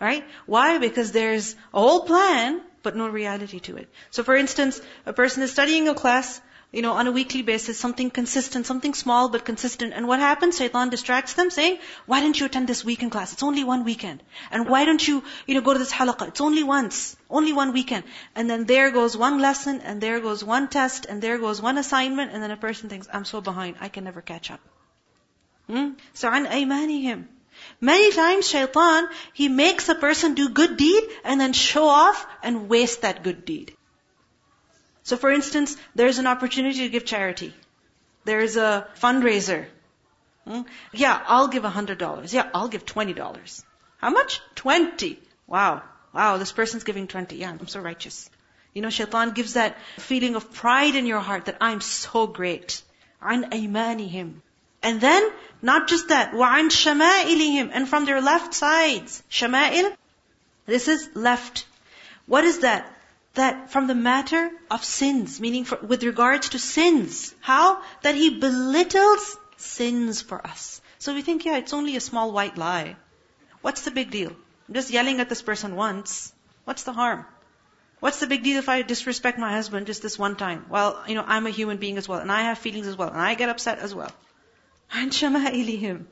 [0.00, 0.24] Right?
[0.46, 0.78] Why?
[0.78, 3.88] Because there's a whole plan, but no reality to it.
[4.10, 7.78] So for instance, a person is studying a class, you know, on a weekly basis,
[7.78, 9.94] something consistent, something small but consistent.
[9.94, 10.58] And what happens?
[10.58, 13.32] Shaitan distracts them saying, why don't you attend this weekend class?
[13.32, 14.22] It's only one weekend.
[14.50, 16.28] And why don't you, you know, go to this halaqah?
[16.28, 17.16] It's only once.
[17.30, 18.04] Only one weekend.
[18.34, 21.78] And then there goes one lesson, and there goes one test, and there goes one
[21.78, 24.60] assignment, and then a person thinks, I'm so behind, I can never catch up.
[25.68, 25.92] Hmm?
[26.12, 27.28] So, an aymanihim.
[27.80, 32.68] Many times shaitan, he makes a person do good deed and then show off and
[32.68, 33.74] waste that good deed.
[35.07, 37.53] So for instance, there's an opportunity to give charity.
[38.25, 39.65] There's a fundraiser.
[40.47, 40.61] Hmm?
[40.93, 42.33] Yeah, I'll give a hundred dollars.
[42.33, 43.63] Yeah, I'll give twenty dollars.
[43.97, 44.41] How much?
[44.55, 45.19] Twenty.
[45.47, 45.81] Wow.
[46.13, 47.37] Wow, this person's giving twenty.
[47.37, 48.29] Yeah, I'm so righteous.
[48.73, 52.81] You know, shaitan gives that feeling of pride in your heart that I'm so great.
[53.21, 54.41] An aymanihim.
[54.81, 55.29] And then,
[55.61, 59.23] not just that, وَعَنْ شَمَائِلِهِمْ And from their left sides.
[59.29, 59.95] Shama'il,
[60.65, 61.65] this is left.
[62.25, 62.85] What is that?
[63.38, 67.82] that from the matter of sins, meaning for, with regards to sins, how?
[68.02, 70.80] That he belittles sins for us.
[70.98, 72.96] So we think, yeah, it's only a small white lie.
[73.62, 74.30] What's the big deal?
[74.68, 76.32] I'm just yelling at this person once.
[76.64, 77.24] What's the harm?
[78.00, 80.66] What's the big deal if I disrespect my husband just this one time?
[80.68, 83.08] Well, you know, I'm a human being as well, and I have feelings as well,
[83.08, 84.12] and I get upset as well.
[84.92, 86.04] And shama ilihim.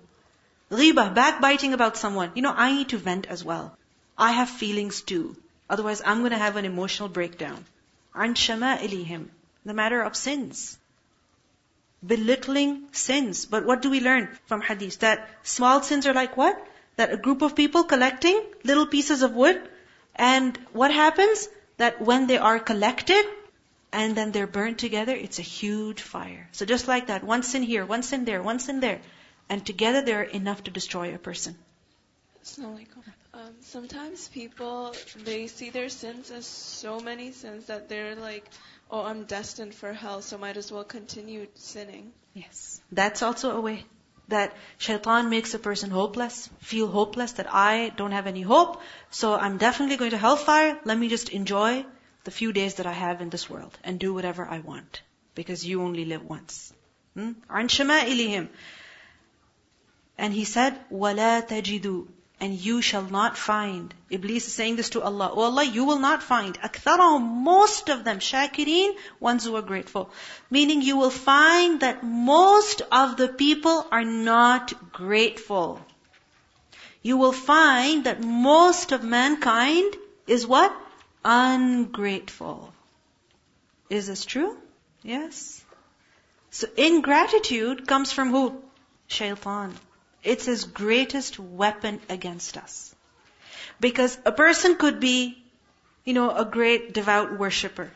[0.70, 2.32] Ghibah, backbiting about someone.
[2.34, 3.76] You know, I need to vent as well.
[4.18, 5.36] I have feelings too.
[5.69, 7.65] Otherwise, I'm going to have an emotional breakdown.
[8.15, 9.27] عن شمائلهم.
[9.65, 10.77] The matter of sins.
[12.05, 13.45] Belittling sins.
[13.45, 14.99] But what do we learn from hadith?
[14.99, 16.67] That small sins are like what?
[16.95, 19.61] That a group of people collecting little pieces of wood.
[20.15, 21.47] And what happens?
[21.77, 23.25] That when they are collected,
[23.91, 26.47] and then they're burned together, it's a huge fire.
[26.51, 29.01] So just like that, one sin here, one sin there, one sin there,
[29.49, 31.57] and together they're enough to destroy a person.
[33.33, 34.93] Um, sometimes people
[35.23, 38.45] they see their sins as so many sins that they're like,
[38.89, 43.61] "Oh, I'm destined for hell, so might as well continue sinning." Yes, that's also a
[43.61, 43.85] way
[44.27, 49.33] that shaitan makes a person hopeless, feel hopeless that I don't have any hope, so
[49.33, 50.79] I'm definitely going to hellfire.
[50.83, 51.85] Let me just enjoy
[52.23, 55.01] the few days that I have in this world and do whatever I want.
[55.35, 56.73] Because you only live once.
[57.13, 57.31] Hmm?
[57.49, 58.49] عن شمائلهم.
[60.17, 62.07] And he said, وَلَا تَجِدُوا
[62.39, 63.93] And you shall not find.
[64.09, 65.31] Iblis is saying this to Allah.
[65.31, 66.59] Oh Allah, you will not find.
[66.59, 70.09] أَكْثَرَهُمْ Most of them, shakirin, ones who are grateful.
[70.49, 75.79] Meaning you will find that most of the people are not grateful.
[77.03, 79.95] You will find that most of mankind
[80.25, 80.75] is what?
[81.23, 82.73] ungrateful.
[83.89, 84.57] Is this true?
[85.03, 85.63] Yes.
[86.49, 88.61] So ingratitude comes from who?
[89.07, 89.75] Shaitan.
[90.26, 92.94] It's his greatest weapon against us.
[93.80, 95.42] Because a person could be,
[96.04, 97.90] you know, a great devout worshipper.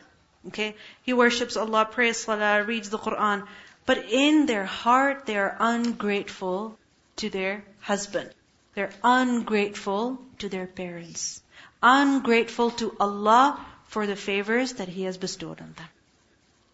[0.47, 0.75] Okay?
[1.03, 3.45] He worships Allah, prays salah, reads the Quran.
[3.85, 6.77] But in their heart, they are ungrateful
[7.17, 8.29] to their husband.
[8.75, 11.43] They're ungrateful to their parents.
[11.83, 15.89] Ungrateful to Allah for the favors that He has bestowed on them.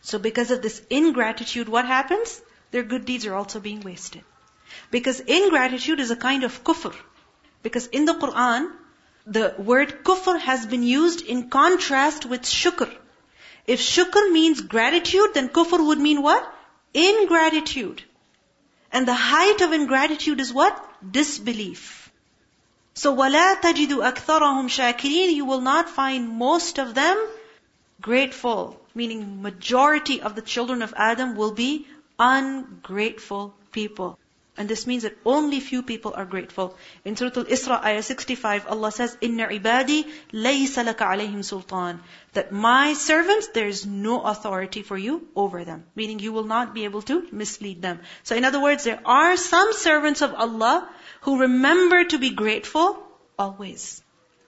[0.01, 2.41] So because of this ingratitude, what happens?
[2.72, 4.24] Their good deeds are also being wasted.
[4.90, 6.95] Because ingratitude is a kind of kufr.
[7.62, 8.70] Because in the Quran,
[9.26, 12.90] the word kufr has been used in contrast with shukr.
[13.66, 16.53] If shukr means gratitude, then kufr would mean what?
[16.93, 18.03] Ingratitude.
[18.90, 20.76] And the height of ingratitude is what?
[21.18, 22.12] Disbelief.
[22.95, 27.16] So وَلَا تَجِدُ أَكْثَرَهُمْ شَاكِرِينَ You will not find most of them
[28.01, 28.78] grateful.
[28.95, 31.86] Meaning majority of the children of Adam will be
[32.18, 34.18] ungrateful people.
[34.58, 36.76] And this means that only few people are grateful.
[37.05, 41.99] In Surah Al-Isra, ayah 65, Allah says, Inna ibadi laysa laka alayhim sultan.
[42.34, 45.86] That my servants, there is no authority for you over them.
[45.95, 47.99] Meaning you will not be able to mislead them.
[48.24, 50.89] So in other words, there are some servants of Allah
[51.22, 52.97] who remember to be grateful
[53.38, 54.01] always.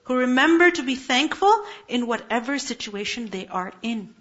[0.06, 1.54] Who remember to be thankful
[1.88, 4.16] in whatever situation they are in.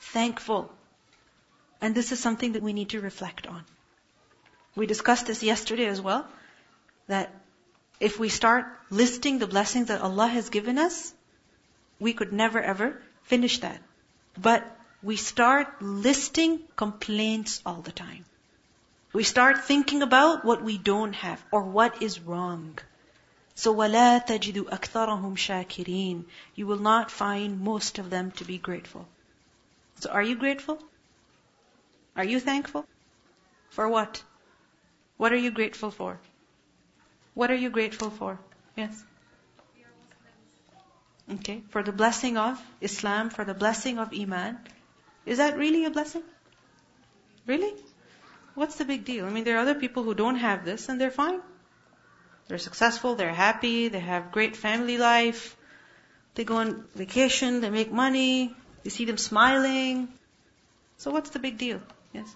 [0.00, 0.70] Thankful.
[1.80, 3.64] And this is something that we need to reflect on.
[4.75, 6.27] We discussed this yesterday as well,
[7.07, 7.33] that
[7.99, 11.13] if we start listing the blessings that Allah has given us,
[11.99, 13.81] we could never ever finish that.
[14.37, 14.63] But
[15.01, 18.25] we start listing complaints all the time.
[19.13, 22.77] We start thinking about what we don't have or what is wrong.
[23.55, 29.07] So وَلَا تَجِدُ أَكْثَرَهُمْ شَاكِرِينَ You will not find most of them to be grateful.
[29.99, 30.77] So are you grateful?
[32.15, 32.85] Are you thankful?
[33.71, 34.21] For what?
[35.22, 36.18] What are you grateful for?
[37.34, 38.40] What are you grateful for?
[38.76, 39.04] Yes?
[41.34, 44.58] Okay, for the blessing of Islam, for the blessing of Iman.
[45.24, 46.24] Is that really a blessing?
[47.46, 47.72] Really?
[48.56, 49.24] What's the big deal?
[49.24, 51.40] I mean, there are other people who don't have this and they're fine.
[52.48, 55.56] They're successful, they're happy, they have great family life,
[56.34, 60.08] they go on vacation, they make money, you see them smiling.
[60.96, 61.80] So what's the big deal?
[62.12, 62.34] Yes?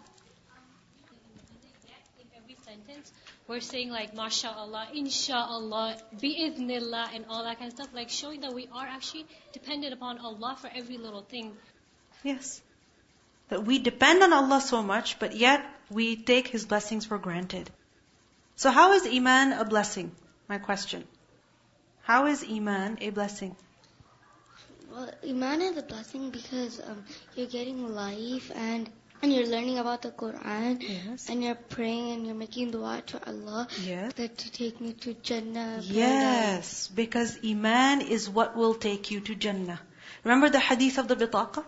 [3.48, 8.52] We're saying like mashallah, inshallah, bi'idhnillah and all that kind of stuff, like showing that
[8.52, 11.52] we are actually dependent upon Allah for every little thing.
[12.24, 12.60] Yes.
[13.48, 17.70] That we depend on Allah so much, but yet we take His blessings for granted.
[18.56, 20.10] So how is Iman a blessing?
[20.48, 21.04] My question.
[22.02, 23.54] How is Iman a blessing?
[24.90, 27.04] Well, Iman is a blessing because um,
[27.36, 28.88] you're getting life and
[29.22, 30.82] and you're learning about the Quran.
[30.82, 31.28] Yes.
[31.28, 33.68] And you're praying and you're making dua to Allah.
[33.82, 34.12] Yes.
[34.14, 35.80] That to take me to Jannah.
[35.82, 39.80] Yes, because Iman is what will take you to Jannah.
[40.24, 41.64] Remember the hadith of the bitaqa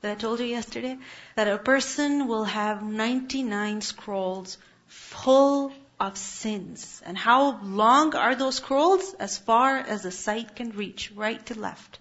[0.00, 0.98] that I told you yesterday?
[1.36, 7.02] That a person will have 99 scrolls full of sins.
[7.06, 9.14] And how long are those scrolls?
[9.14, 11.98] As far as the sight can reach, right to left.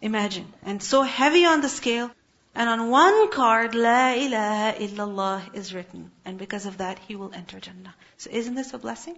[0.00, 0.52] Imagine.
[0.62, 2.10] And so heavy on the scale
[2.54, 6.10] and on one card, La ilaha illallah is written.
[6.24, 7.94] And because of that, he will enter Jannah.
[8.18, 9.16] So isn't this a blessing?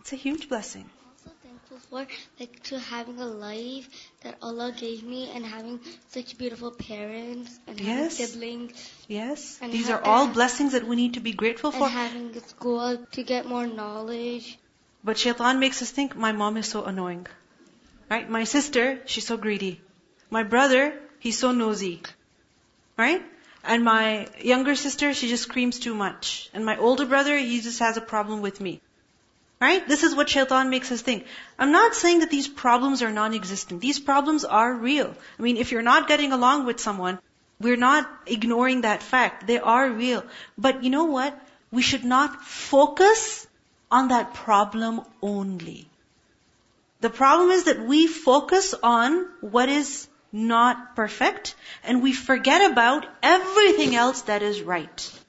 [0.00, 0.84] It's a huge blessing.
[0.84, 2.06] I'm also thankful for
[2.40, 3.88] like to having a life
[4.22, 5.80] that Allah gave me and having
[6.10, 8.18] such beautiful parents and Yes.
[8.18, 9.58] having siblings Yes?
[9.62, 11.88] And These ha- are all blessings that we need to be grateful and for.
[11.88, 14.58] having a school to get more knowledge.
[15.04, 17.26] But shaitan makes us think, my mom is so annoying.
[18.10, 18.28] Right?
[18.28, 19.80] My sister, she's so greedy.
[20.30, 22.02] My brother, he's so nosy.
[23.02, 23.22] Right?
[23.64, 26.50] And my younger sister, she just screams too much.
[26.54, 28.80] And my older brother, he just has a problem with me.
[29.60, 29.86] Right?
[29.86, 31.26] This is what shaitan makes us think.
[31.58, 33.80] I'm not saying that these problems are non-existent.
[33.80, 35.14] These problems are real.
[35.38, 37.18] I mean, if you're not getting along with someone,
[37.60, 39.46] we're not ignoring that fact.
[39.46, 40.24] They are real.
[40.58, 41.36] But you know what?
[41.72, 43.46] We should not focus
[43.90, 45.86] on that problem only.
[47.00, 51.54] The problem is that we focus on what is not perfect
[51.84, 55.20] and we forget about everything else that is right.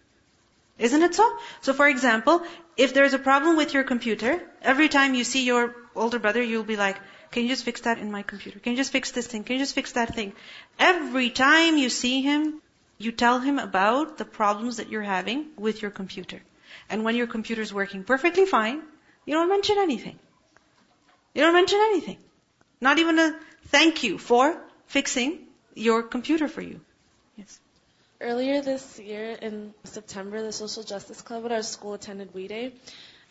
[0.79, 1.37] Isn't it so?
[1.61, 2.43] So for example,
[2.77, 6.63] if there's a problem with your computer, every time you see your older brother, you'll
[6.63, 6.97] be like,
[7.31, 8.59] can you just fix that in my computer?
[8.59, 9.43] Can you just fix this thing?
[9.43, 10.33] Can you just fix that thing?
[10.79, 12.61] Every time you see him,
[12.97, 16.41] you tell him about the problems that you're having with your computer.
[16.89, 18.81] And when your computer's working perfectly fine,
[19.25, 20.17] you don't mention anything.
[21.33, 22.17] You don't mention anything.
[22.81, 23.35] Not even a
[23.67, 24.55] thank you for
[24.87, 25.39] fixing
[25.75, 26.79] your computer for you.
[27.37, 27.59] Yes.
[28.21, 32.73] Earlier this year in September, the Social Justice Club at our school attended We Day.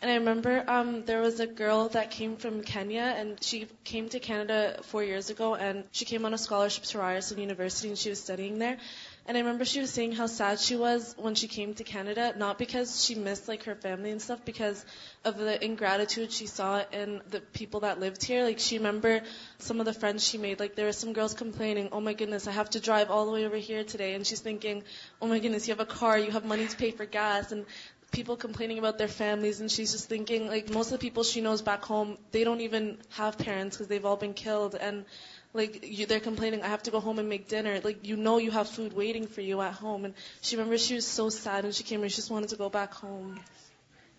[0.01, 4.09] And I remember um, there was a girl that came from Kenya, and she came
[4.09, 7.97] to Canada four years ago, and she came on a scholarship to Ryerson University, and
[7.97, 8.77] she was studying there.
[9.25, 12.33] And I remember she was saying how sad she was when she came to Canada,
[12.37, 14.85] not because she missed like her family and stuff, because
[15.23, 18.43] of the ingratitude she saw in the people that lived here.
[18.43, 19.21] Like she remember
[19.59, 20.59] some of the friends she made.
[20.59, 23.31] Like there were some girls complaining, "Oh my goodness, I have to drive all the
[23.31, 24.83] way over here today," and she's thinking,
[25.21, 27.65] "Oh my goodness, you have a car, you have money to pay for gas," and
[28.11, 31.41] people complaining about their families, and she's just thinking like most of the people she
[31.41, 35.05] knows back home, they don't even have parents because they've all been killed, and
[35.53, 37.79] like you, they're complaining, I have to go home and make dinner.
[37.83, 40.05] Like you know you have food waiting for you at home.
[40.05, 42.09] And she remembers she was so sad when she came here.
[42.09, 43.39] She just wanted to go back home.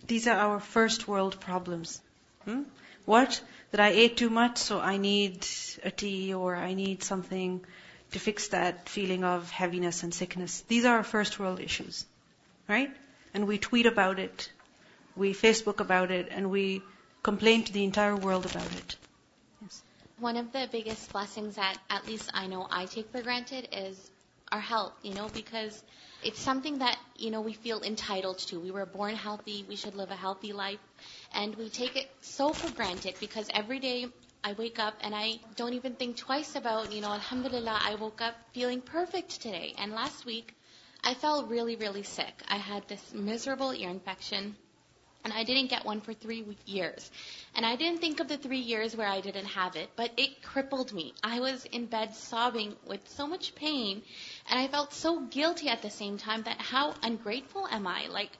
[0.06, 2.00] These are our first world problems.
[2.44, 2.62] Hmm?
[3.04, 3.40] What?
[3.72, 5.46] That I ate too much, so I need
[5.82, 7.64] a tea or I need something
[8.12, 10.62] to fix that feeling of heaviness and sickness.
[10.68, 12.06] These are our first world issues.
[12.68, 12.90] Right?
[13.34, 14.50] And we tweet about it,
[15.16, 16.82] we Facebook about it, and we
[17.22, 18.96] complain to the entire world about it.
[20.18, 24.10] One of the biggest blessings that at least I know I take for granted is
[24.52, 25.82] our health, you know, because
[26.22, 28.60] it's something that, you know, we feel entitled to.
[28.60, 30.78] We were born healthy, we should live a healthy life,
[31.32, 34.06] and we take it so for granted because every day
[34.44, 38.20] I wake up and I don't even think twice about, you know, alhamdulillah, I woke
[38.22, 39.74] up feeling perfect today.
[39.78, 40.54] And last week,
[41.02, 42.42] I felt really, really sick.
[42.48, 44.56] I had this miserable ear infection
[45.24, 47.10] and I didn't get one for three years.
[47.54, 50.42] And I didn't think of the three years where I didn't have it, but it
[50.42, 51.14] crippled me.
[51.22, 54.02] I was in bed sobbing with so much pain,
[54.50, 58.08] and I felt so guilty at the same time that how ungrateful am I?
[58.08, 58.32] Like,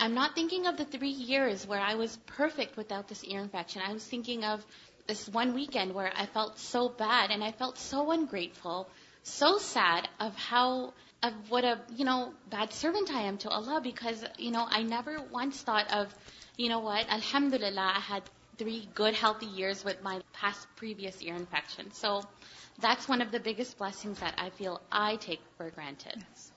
[0.00, 3.82] I'm not thinking of the three years where I was perfect without this ear infection.
[3.86, 4.64] I was thinking of
[5.06, 8.88] this one weekend where I felt so bad and I felt so ungrateful,
[9.22, 13.80] so sad of how of what a you know bad servant I am to Allah
[13.82, 16.14] because you know I never once thought of
[16.56, 18.22] you know what Alhamdulillah I had
[18.58, 21.92] three good healthy years with my past previous ear infection.
[21.92, 22.22] So
[22.80, 26.16] that's one of the biggest blessings that I feel I take for granted.
[26.16, 26.52] Yes.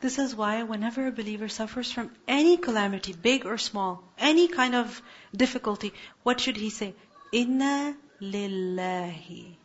[0.00, 4.74] This is why whenever a believer suffers from any calamity, big or small, any kind
[4.74, 5.02] of
[5.34, 5.92] difficulty,
[6.22, 6.94] what should he say?
[7.32, 9.56] Inna lillahi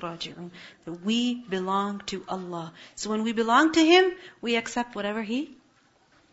[0.00, 0.50] raji'un.
[1.04, 2.72] We belong to Allah.
[2.94, 5.56] So when we belong to Him, we accept whatever He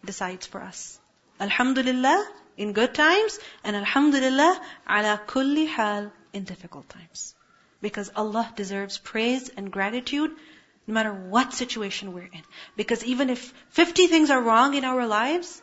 [0.06, 1.00] decides for us.
[1.40, 2.28] Alhamdulillah,
[2.58, 7.36] in good times, and Alhamdulillah, ala kulli hal, in difficult times.
[7.82, 10.32] Because Allah deserves praise and gratitude
[10.88, 12.44] no matter what situation we're in.
[12.76, 15.62] Because even if 50 things are wrong in our lives,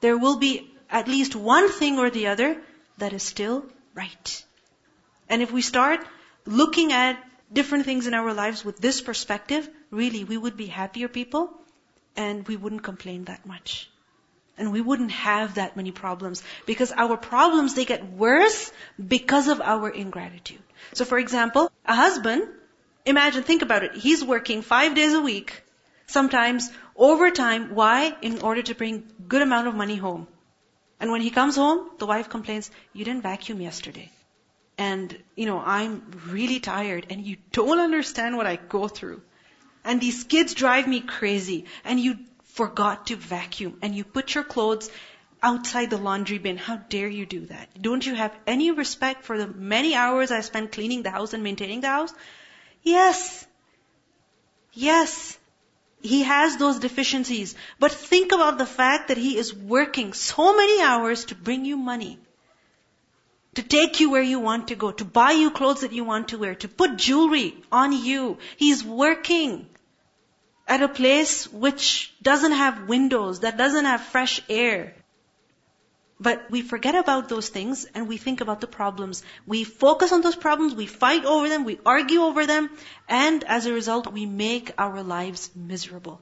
[0.00, 2.60] there will be at least one thing or the other
[2.98, 3.64] that is still
[3.94, 4.44] right.
[5.34, 6.06] And if we start
[6.46, 7.18] looking at
[7.52, 11.50] different things in our lives with this perspective, really we would be happier people
[12.16, 13.90] and we wouldn't complain that much.
[14.56, 18.70] And we wouldn't have that many problems because our problems, they get worse
[19.14, 20.62] because of our ingratitude.
[20.92, 22.46] So for example, a husband,
[23.04, 23.96] imagine, think about it.
[24.06, 25.64] He's working five days a week,
[26.06, 27.70] sometimes overtime.
[27.74, 28.16] Why?
[28.22, 30.28] In order to bring good amount of money home.
[31.00, 34.12] And when he comes home, the wife complains, you didn't vacuum yesterday.
[34.76, 39.22] And, you know, I'm really tired and you don't understand what I go through.
[39.84, 41.66] And these kids drive me crazy.
[41.84, 42.18] And you
[42.54, 44.90] forgot to vacuum and you put your clothes
[45.42, 46.56] outside the laundry bin.
[46.56, 47.68] How dare you do that?
[47.80, 51.44] Don't you have any respect for the many hours I spent cleaning the house and
[51.44, 52.12] maintaining the house?
[52.82, 53.46] Yes.
[54.72, 55.38] Yes.
[56.00, 57.54] He has those deficiencies.
[57.78, 61.76] But think about the fact that he is working so many hours to bring you
[61.76, 62.18] money.
[63.54, 66.28] To take you where you want to go, to buy you clothes that you want
[66.28, 68.38] to wear, to put jewelry on you.
[68.56, 69.68] He's working
[70.66, 74.94] at a place which doesn't have windows, that doesn't have fresh air.
[76.18, 79.22] But we forget about those things and we think about the problems.
[79.46, 82.70] We focus on those problems, we fight over them, we argue over them,
[83.08, 86.20] and as a result, we make our lives miserable.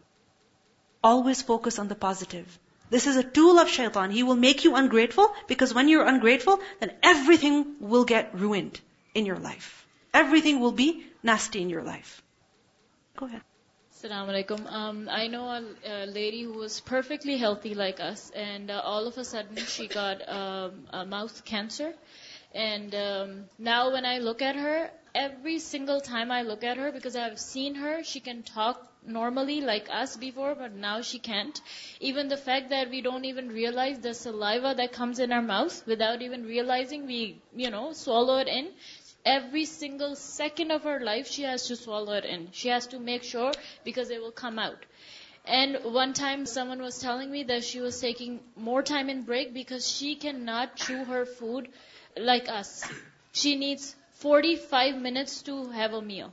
[1.04, 2.58] Always focus on the positive.
[2.92, 4.10] This is a tool of shaitan.
[4.10, 8.80] He will make you ungrateful because when you're ungrateful, then everything will get ruined
[9.14, 9.86] in your life.
[10.12, 12.22] Everything will be nasty in your life.
[13.16, 13.40] Go ahead.
[13.94, 14.70] Assalamu alaikum.
[14.70, 19.06] Um, I know a, a, lady who was perfectly healthy like us, and uh, all
[19.06, 21.94] of a sudden she got um, a mouth cancer.
[22.54, 26.92] And um, now when I look at her, every single time I look at her,
[26.92, 31.60] because I've seen her, she can talk normally like us before, but now she can't.
[32.00, 35.82] Even the fact that we don't even realize the saliva that comes in our mouth
[35.86, 38.68] without even realizing we, you know, swallow it in
[39.24, 42.98] every single second of her life she has to swallow it in she has to
[42.98, 43.52] make sure
[43.84, 44.84] because it will come out
[45.44, 49.52] And one time someone was telling me that she was taking more time in break
[49.52, 51.68] because she cannot chew her food
[52.16, 52.84] like us.
[53.32, 56.32] She needs 45 minutes to have a meal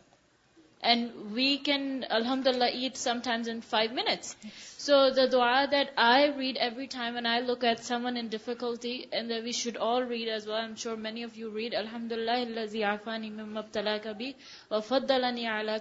[0.82, 4.36] and we can alhamdulillah eat sometimes in 5 minutes.
[4.78, 9.08] So the dua that i read every time when i look at someone in difficulty
[9.12, 12.38] and that we should all read as well i'm sure many of you read alhamdulillah
[12.46, 14.34] allazi afani mimma ibtalaka bi
[14.72, 15.80] wa faddalani ala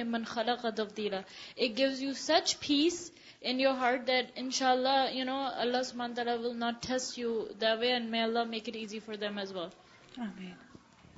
[0.00, 1.24] mimman khalaqa
[1.56, 6.24] it gives you such peace in your heart that inshallah you know allah subhanahu wa
[6.24, 9.38] ta'ala will not test you that way and may allah make it easy for them
[9.38, 9.70] as well.
[10.18, 10.56] Amen.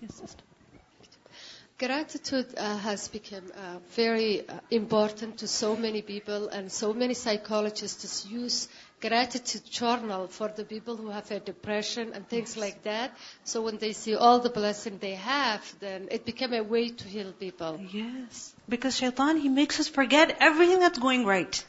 [0.00, 0.53] Yes sister.
[1.76, 7.14] Gratitude uh, has become uh, very uh, important to so many people, and so many
[7.14, 8.68] psychologists use
[9.00, 13.10] gratitude journal for the people who have a depression and things like that.
[13.42, 17.08] So when they see all the blessing they have, then it became a way to
[17.08, 17.80] heal people.
[17.92, 18.54] Yes.
[18.68, 21.64] Because shaitan, he makes us forget everything that's going right.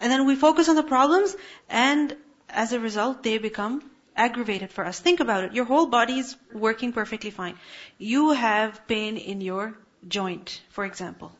[0.00, 1.36] And then we focus on the problems,
[1.68, 2.16] and
[2.48, 3.89] as a result, they become
[4.20, 5.00] aggravated for us.
[5.00, 5.54] Think about it.
[5.58, 7.56] Your whole body is working perfectly fine.
[7.98, 9.76] You have pain in your
[10.16, 11.32] joint, for example.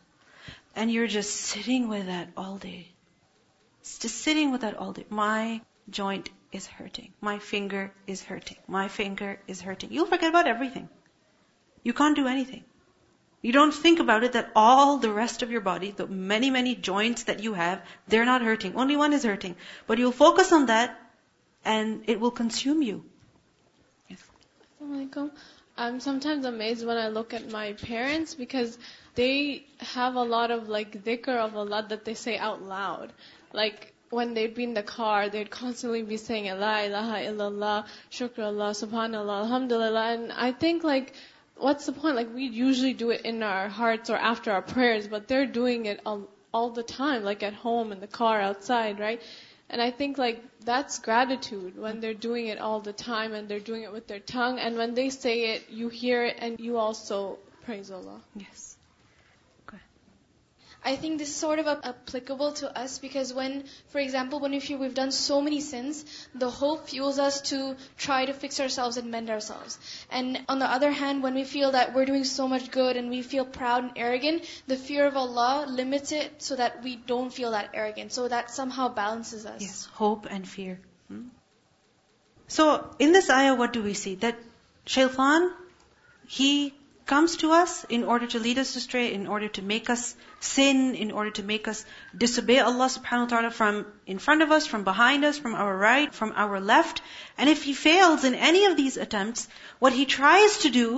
[0.74, 2.88] And you're just sitting with that all day.
[4.04, 5.04] Just sitting with that all day.
[5.10, 5.60] My
[5.90, 7.12] joint is hurting.
[7.20, 8.56] My finger is hurting.
[8.78, 9.92] My finger is hurting.
[9.92, 10.88] You'll forget about everything.
[11.82, 12.64] You can't do anything.
[13.42, 16.74] You don't think about it that all the rest of your body, the many, many
[16.74, 18.74] joints that you have, they're not hurting.
[18.76, 19.56] Only one is hurting.
[19.86, 20.98] But you'll focus on that
[21.64, 23.04] and it will consume you.
[24.08, 24.22] Yes.
[25.76, 28.76] I'm sometimes amazed when I look at my parents because
[29.14, 33.12] they have a lot of like dhikr of Allah that they say out loud.
[33.52, 38.44] Like when they'd be in the car, they'd constantly be saying La ilaha illallah, shukr
[38.44, 40.14] Allah, subhanallah, alhamdulillah.
[40.14, 41.14] And I think like,
[41.56, 42.16] what's the point?
[42.16, 45.86] Like we usually do it in our hearts or after our prayers, but they're doing
[45.86, 49.22] it all, all the time, like at home, in the car, outside, right?
[49.70, 53.60] And I think like that's gratitude when they're doing it all the time and they're
[53.60, 56.76] doing it with their tongue and when they say it, you hear it and you
[56.76, 58.20] also praise Allah.
[58.34, 58.76] Yes.
[60.82, 64.60] I think this is sort of applicable to us because when, for example, when we
[64.60, 66.04] feel we've done so many sins,
[66.34, 69.78] the hope fuels us to try to fix ourselves and mend ourselves.
[70.10, 73.10] And on the other hand, when we feel that we're doing so much good and
[73.10, 77.32] we feel proud and arrogant, the fear of Allah limits it so that we don't
[77.32, 78.12] feel that arrogant.
[78.12, 79.60] So that somehow balances us.
[79.60, 80.80] Yes, hope and fear.
[81.08, 81.28] Hmm?
[82.48, 84.14] So in this ayah, what do we see?
[84.14, 84.38] That
[84.86, 85.52] shaitan,
[86.26, 86.74] he
[87.10, 90.02] comes to us in order to lead us astray, in order to make us
[90.38, 91.84] sin, in order to make us
[92.16, 95.76] disobey Allah subhanahu wa ta'ala from in front of us, from behind us, from our
[95.76, 97.02] right, from our left.
[97.36, 99.48] And if he fails in any of these attempts,
[99.80, 100.92] what he tries to do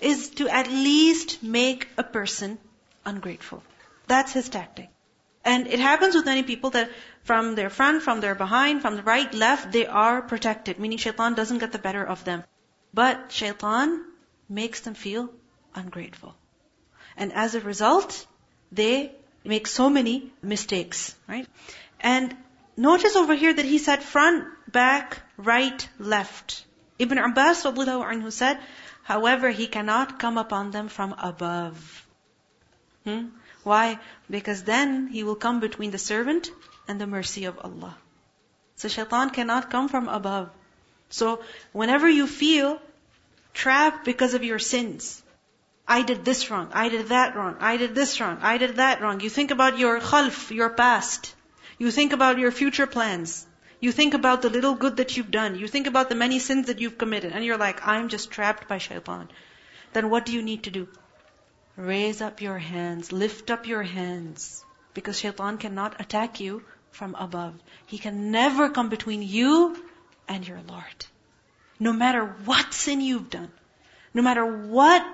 [0.00, 2.58] is to at least make a person
[3.12, 3.62] ungrateful.
[4.08, 4.90] That's his tactic.
[5.44, 6.90] And it happens with many people that
[7.22, 11.34] from their front, from their behind, from the right, left, they are protected, meaning shaitan
[11.34, 12.44] doesn't get the better of them.
[12.92, 14.04] But shaitan
[14.48, 15.30] makes them feel
[15.74, 16.34] ungrateful.
[17.16, 18.26] And as a result,
[18.72, 19.12] they
[19.44, 21.46] make so many mistakes, right?
[22.00, 22.36] And
[22.76, 26.64] notice over here that he said front, back, right, left.
[26.98, 28.58] Ibn Abbas anhu said,
[29.02, 32.06] however, he cannot come upon them from above.
[33.04, 33.26] Hmm?
[33.62, 33.98] Why?
[34.30, 36.50] Because then he will come between the servant
[36.88, 37.96] and the mercy of Allah.
[38.76, 40.50] So shaitan cannot come from above.
[41.08, 42.80] So whenever you feel
[43.52, 45.22] trapped because of your sins,
[45.86, 49.02] I did this wrong, I did that wrong, I did this wrong, I did that
[49.02, 49.20] wrong.
[49.20, 51.34] You think about your khalf, your past.
[51.78, 53.46] You think about your future plans.
[53.80, 55.58] You think about the little good that you've done.
[55.58, 57.32] You think about the many sins that you've committed.
[57.32, 59.28] And you're like, I'm just trapped by shaitan.
[59.92, 60.88] Then what do you need to do?
[61.76, 64.64] Raise up your hands, lift up your hands.
[64.94, 66.62] Because shaitan cannot attack you
[66.92, 67.54] from above.
[67.86, 69.76] He can never come between you
[70.28, 71.06] and your Lord.
[71.78, 73.50] No matter what sin you've done.
[74.14, 75.04] No matter what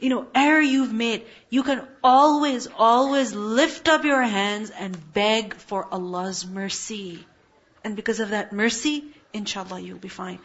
[0.00, 5.54] you know, error you've made, you can always, always lift up your hands and beg
[5.54, 7.24] for Allah's mercy.
[7.84, 10.38] And because of that mercy, inshallah, you'll be fine.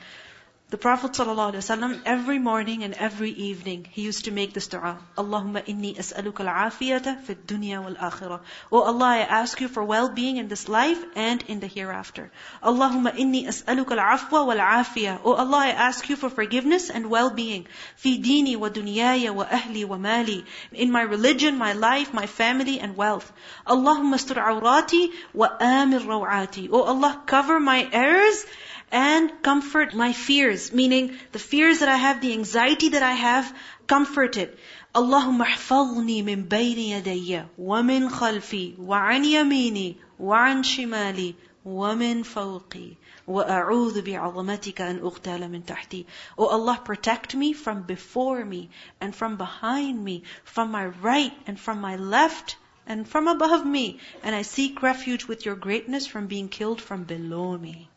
[0.68, 4.97] The Prophet ﷺ, every morning and every evening, he used to make this dua.
[5.16, 8.39] Allahumma inni as'aluka al-afiyata fi dunya wal akhirah.
[8.72, 12.32] Oh Allah, I ask you for well-being in this life and in the hereafter.
[12.63, 15.20] Allahumma inni as'aluka al-afwa wal afiyah.
[15.24, 17.68] Oh Allah, I ask you for forgiveness and well-being.
[17.97, 20.45] Fi dini wa dunyaya wa ahli wa mali.
[20.72, 23.32] In my religion, my life, my family and wealth.
[23.68, 26.70] Allahumma astur wa amir rawati.
[26.72, 28.45] Oh Allah, cover my errors
[28.93, 33.55] and comfort my fears, meaning the fears that I have, the anxiety that I have,
[33.87, 34.59] comfort it.
[34.97, 42.97] اللهم احفظني من بين يدي ومن خلفي وعن يميني وعن شمالي ومن فوقي
[43.29, 46.07] وأعوذ بعظمتك أن أغتال من تحتي.
[46.37, 51.61] O Allah, protect me from before me and from behind me, from my right and
[51.61, 52.57] from my left
[52.87, 54.01] and from above me.
[54.25, 57.89] And I seek refuge with your greatness from being killed from below me.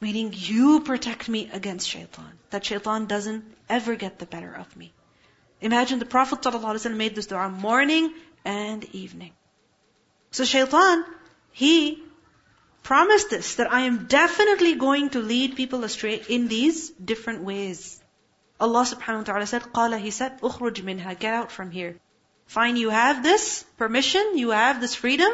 [0.00, 2.32] Meaning you protect me against shaitan.
[2.50, 4.92] That shaitan doesn't ever get the better of me.
[5.60, 8.12] Imagine the Prophet ﷺ made this dua morning
[8.44, 9.32] and evening.
[10.30, 11.04] So shaitan,
[11.52, 12.02] he
[12.82, 18.00] promised this, that I am definitely going to lead people astray in these different ways.
[18.58, 21.96] Allah subhanahu wa ta'ala said, قال, He said, اخرج منها, get out from here.
[22.46, 25.30] Fine, you have this permission, you have this freedom,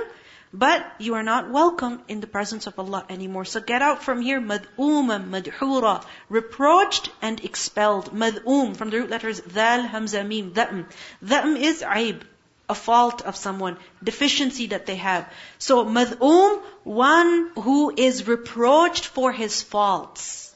[0.54, 3.46] but you are not welcome in the presence of Allah anymore.
[3.46, 8.14] So get out from here, mad'uma, madhura, reproached and expelled.
[8.14, 11.58] Mad'um, from the root letters dhal, hamza, mim, dha'm.
[11.58, 12.24] Is aib,
[12.68, 15.32] a fault of someone, deficiency that they have.
[15.58, 20.54] So mad'um, one who is reproached for his faults.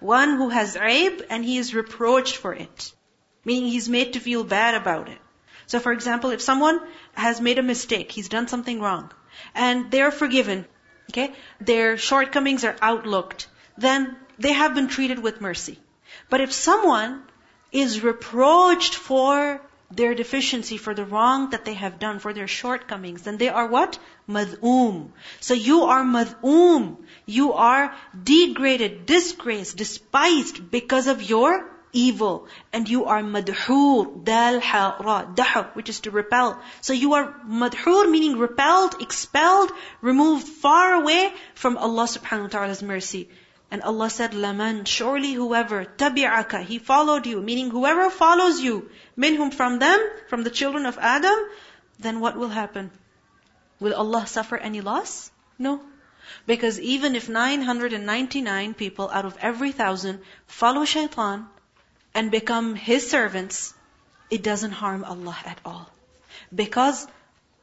[0.00, 2.92] One who has aib and he is reproached for it.
[3.44, 5.18] Meaning he's made to feel bad about it.
[5.66, 6.80] So for example, if someone
[7.14, 9.12] has made a mistake, he's done something wrong,
[9.54, 10.66] and they're forgiven,
[11.10, 11.32] okay?
[11.60, 15.78] Their shortcomings are outlooked, then they have been treated with mercy.
[16.28, 17.22] But if someone
[17.72, 19.60] is reproached for
[19.90, 23.66] their deficiency, for the wrong that they have done, for their shortcomings, then they are
[23.66, 23.98] what?
[24.28, 25.10] Mad'um.
[25.40, 26.96] So you are mad'um.
[27.26, 32.48] You are degraded, disgraced, despised because of your evil.
[32.72, 36.60] And you are madhur, dal ha ra, dahr, which is to repel.
[36.80, 39.70] So you are madhur, meaning repelled, expelled,
[40.00, 43.28] removed far away from Allah subhanahu wa ta'ala's mercy.
[43.70, 49.54] And Allah said, Laman, surely whoever, tabi'aka, he followed you, meaning whoever follows you, minhum
[49.54, 51.38] from them, from the children of Adam,
[52.00, 52.90] then what will happen?
[53.78, 55.30] Will Allah suffer any loss?
[55.58, 55.80] No.
[56.46, 61.46] Because even if 999 people out of every thousand follow shaitan,
[62.13, 63.73] and become his servants,
[64.29, 65.89] it doesn't harm Allah at all.
[66.53, 67.07] Because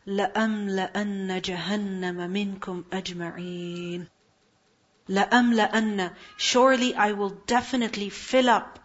[0.06, 4.06] لَأَمْلَأَنَّ جَهَنَّمَ مِنْكُمْ أَجْمَعِينَ
[5.08, 8.78] لَأَمْلَأَنَّ Surely I will definitely fill up.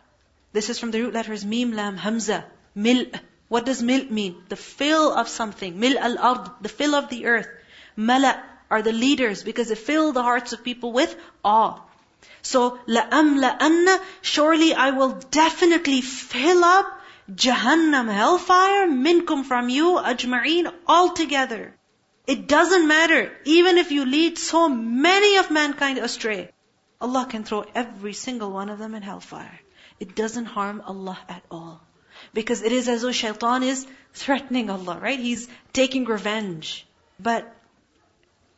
[0.53, 2.45] This is from the root letters Mim, Lam, Hamza.
[2.75, 3.05] Mil.
[3.47, 4.43] What does mil mean?
[4.49, 5.79] The fill of something.
[5.79, 6.49] Mil al-ard.
[6.61, 7.47] The fill of the earth.
[7.95, 11.79] Mala are the leaders because they fill the hearts of people with awe.
[12.41, 16.85] So, لَأَمْلَأَنَّ Surely I will definitely fill up
[17.29, 21.75] Jahannam, hellfire, minkum from you, ajma'een, altogether.
[22.25, 23.31] It doesn't matter.
[23.45, 26.51] Even if you lead so many of mankind astray,
[27.01, 29.59] Allah can throw every single one of them in hellfire.
[29.99, 31.81] It doesn't harm Allah at all.
[32.33, 35.19] Because it is as though shaitan is threatening Allah, right?
[35.19, 36.85] He's taking revenge.
[37.19, 37.53] But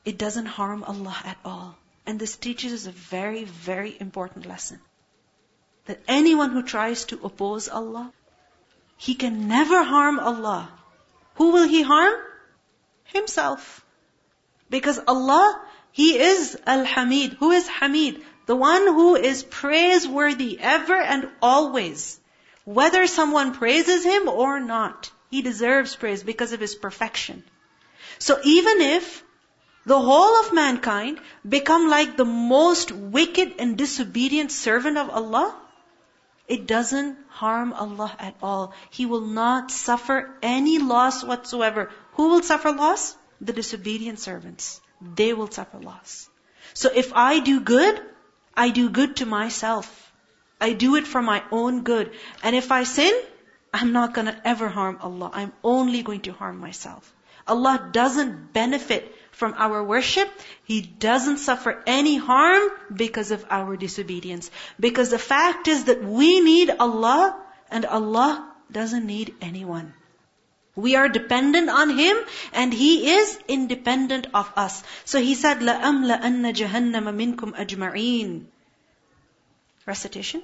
[0.05, 1.75] it doesn't harm Allah at all.
[2.06, 4.80] And this teaches us a very, very important lesson.
[5.86, 8.12] That anyone who tries to oppose Allah,
[8.96, 10.70] he can never harm Allah.
[11.36, 12.14] Who will he harm?
[13.04, 13.84] Himself.
[14.70, 15.60] Because Allah,
[15.92, 17.34] He is Al-Hamid.
[17.34, 18.22] Who is Hamid?
[18.46, 22.18] The one who is praiseworthy ever and always.
[22.64, 27.44] Whether someone praises Him or not, He deserves praise because of His perfection.
[28.18, 29.22] So even if
[29.86, 35.54] the whole of mankind become like the most wicked and disobedient servant of Allah,
[36.48, 38.74] it doesn't harm Allah at all.
[38.90, 41.90] He will not suffer any loss whatsoever.
[42.12, 43.16] Who will suffer loss?
[43.40, 44.80] The disobedient servants.
[45.00, 46.28] They will suffer loss.
[46.72, 48.00] So if I do good,
[48.56, 50.12] I do good to myself.
[50.60, 52.12] I do it for my own good.
[52.42, 53.12] And if I sin,
[53.72, 55.30] I'm not gonna ever harm Allah.
[55.32, 57.12] I'm only going to harm myself.
[57.46, 60.29] Allah doesn't benefit from our worship,
[60.65, 64.51] He doesn't suffer any harm because of our disobedience.
[64.79, 67.35] Because the fact is that we need Allah
[67.71, 69.93] and Allah doesn't need anyone.
[70.75, 72.17] We are dependent on Him
[72.53, 74.83] and He is independent of us.
[75.05, 78.45] So He said, لَأَمْلَأَنَّ جَهَنَّمَ مِنْكُمْ أَجْمَعِينَ
[79.85, 80.43] Recitation.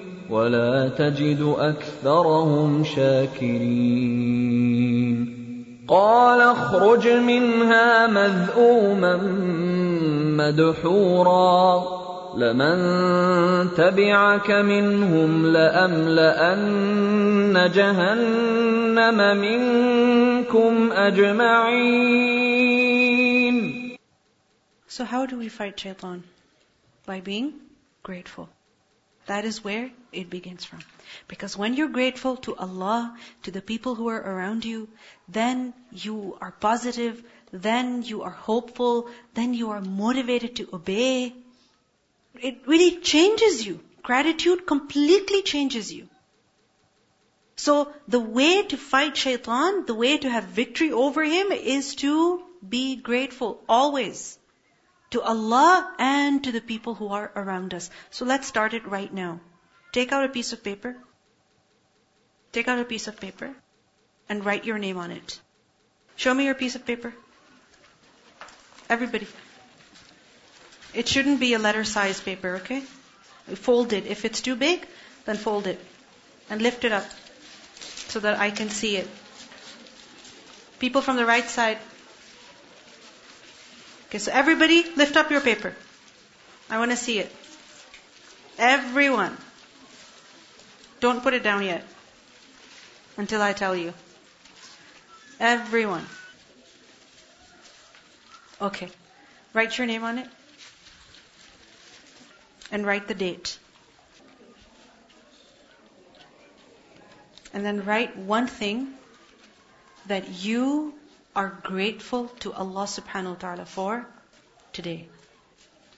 [0.31, 4.61] ولا تجد أكثرهم شاكرين
[5.87, 9.17] قال اخرج منها مذءوما
[10.37, 11.83] مدحورا
[12.37, 12.77] لمن
[13.75, 16.91] تبعك منهم لأملأن
[17.75, 22.41] جهنم منكم أجمعين
[24.87, 26.23] So how do we fight shaitan?
[27.05, 27.53] By being
[28.03, 28.49] grateful.
[29.27, 30.79] That is where it begins from.
[31.27, 34.89] Because when you're grateful to Allah, to the people who are around you,
[35.27, 41.35] then you are positive, then you are hopeful, then you are motivated to obey.
[42.35, 43.79] It really changes you.
[44.03, 46.07] Gratitude completely changes you.
[47.55, 52.41] So the way to fight shaitan, the way to have victory over him is to
[52.67, 54.39] be grateful always
[55.11, 57.89] to Allah and to the people who are around us.
[58.09, 59.39] So let's start it right now.
[59.91, 60.95] Take out a piece of paper.
[62.51, 63.53] Take out a piece of paper
[64.29, 65.39] and write your name on it.
[66.15, 67.13] Show me your piece of paper.
[68.89, 69.27] Everybody.
[70.93, 72.81] It shouldn't be a letter size paper, okay?
[73.55, 74.05] Fold it.
[74.05, 74.85] If it's too big,
[75.25, 75.79] then fold it.
[76.49, 77.05] And lift it up
[78.07, 79.07] so that I can see it.
[80.79, 81.77] People from the right side,
[84.11, 85.73] Okay, so everybody lift up your paper.
[86.69, 87.31] I want to see it.
[88.57, 89.37] Everyone.
[90.99, 91.85] Don't put it down yet.
[93.15, 93.93] Until I tell you.
[95.39, 96.05] Everyone.
[98.59, 98.89] Okay.
[99.53, 100.27] Write your name on it.
[102.69, 103.57] And write the date.
[107.53, 108.93] And then write one thing
[110.07, 110.95] that you
[111.35, 114.07] are grateful to Allah subhanahu wa ta'ala for
[114.73, 115.07] today?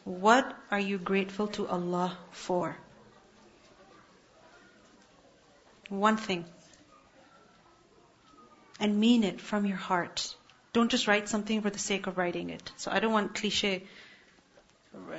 [0.04, 2.78] What are you grateful to Allah for?
[5.90, 6.46] One thing.
[8.80, 10.36] And mean it from your heart.
[10.74, 12.72] Don't just write something for the sake of writing it.
[12.78, 13.84] So I don't want cliche,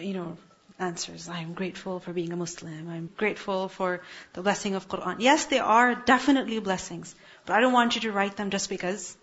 [0.00, 0.36] you know,
[0.78, 1.28] answers.
[1.28, 2.88] I'm grateful for being a Muslim.
[2.88, 4.02] I'm grateful for
[4.32, 5.16] the blessing of Quran.
[5.20, 7.14] Yes, they are definitely blessings.
[7.46, 9.16] But I don't want you to write them just because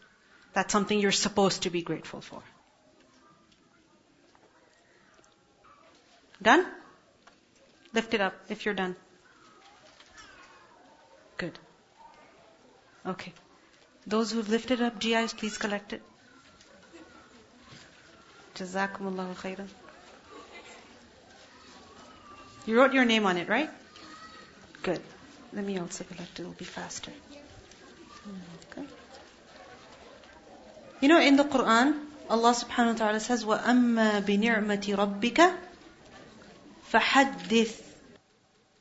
[0.53, 2.41] that's something you're supposed to be grateful for.
[6.41, 6.65] Done?
[7.93, 8.95] Lift it up if you're done.
[11.37, 11.57] Good.
[13.05, 13.33] Okay.
[14.07, 16.01] Those who've lifted up GIs, please collect it.
[18.55, 19.67] Jazakumullahu khairan.
[22.65, 23.69] You wrote your name on it, right?
[24.83, 25.01] Good.
[25.53, 27.11] Let me also collect it, it'll be faster.
[28.23, 28.87] Hmm, okay.
[31.00, 35.54] You know, in the Quran, Allah subhanahu wa ta'ala says, وَأَمَّا بِنِعْمَةِ رَبِّكَ
[36.92, 37.82] فَحَدِّثْ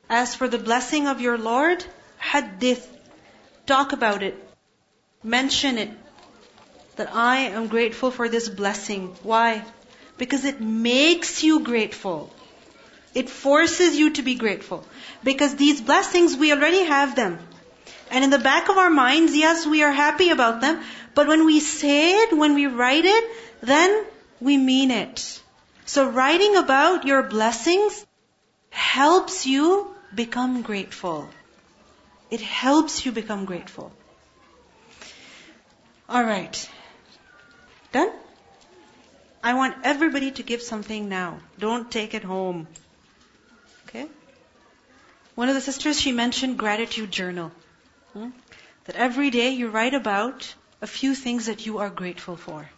[0.08, 1.84] As for the blessing of your Lord,
[2.20, 2.86] حَدِّثْ
[3.66, 4.36] Talk about it.
[5.22, 5.90] Mention it.
[6.96, 9.14] That I am grateful for this blessing.
[9.22, 9.64] Why?
[10.16, 12.32] Because it makes you grateful.
[13.14, 14.84] It forces you to be grateful.
[15.24, 17.38] Because these blessings, we already have them.
[18.11, 20.81] And in the back of our minds, yes, we are happy about them,
[21.15, 23.23] but when we say it, when we write it,
[23.61, 24.05] then
[24.41, 25.41] we mean it.
[25.85, 28.05] So writing about your blessings
[28.69, 31.29] helps you become grateful.
[32.29, 33.93] It helps you become grateful.
[36.09, 36.69] Alright.
[37.93, 38.11] Done?
[39.41, 41.39] I want everybody to give something now.
[41.59, 42.67] Don't take it home.
[43.87, 44.07] Okay?
[45.35, 47.51] One of the sisters, she mentioned gratitude journal.
[48.13, 48.29] Hmm?
[48.85, 52.69] That every day you write about a few things that you are grateful for.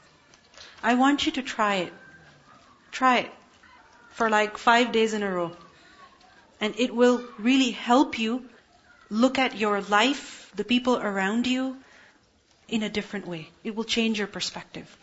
[0.84, 1.94] I want you to try it.
[2.92, 3.32] Try it
[4.12, 5.52] for like five days in a row.
[6.60, 8.48] And it will really help you
[9.10, 11.78] look at your life, the people around you,
[12.68, 13.50] in a different way.
[13.64, 14.98] It will change your perspective.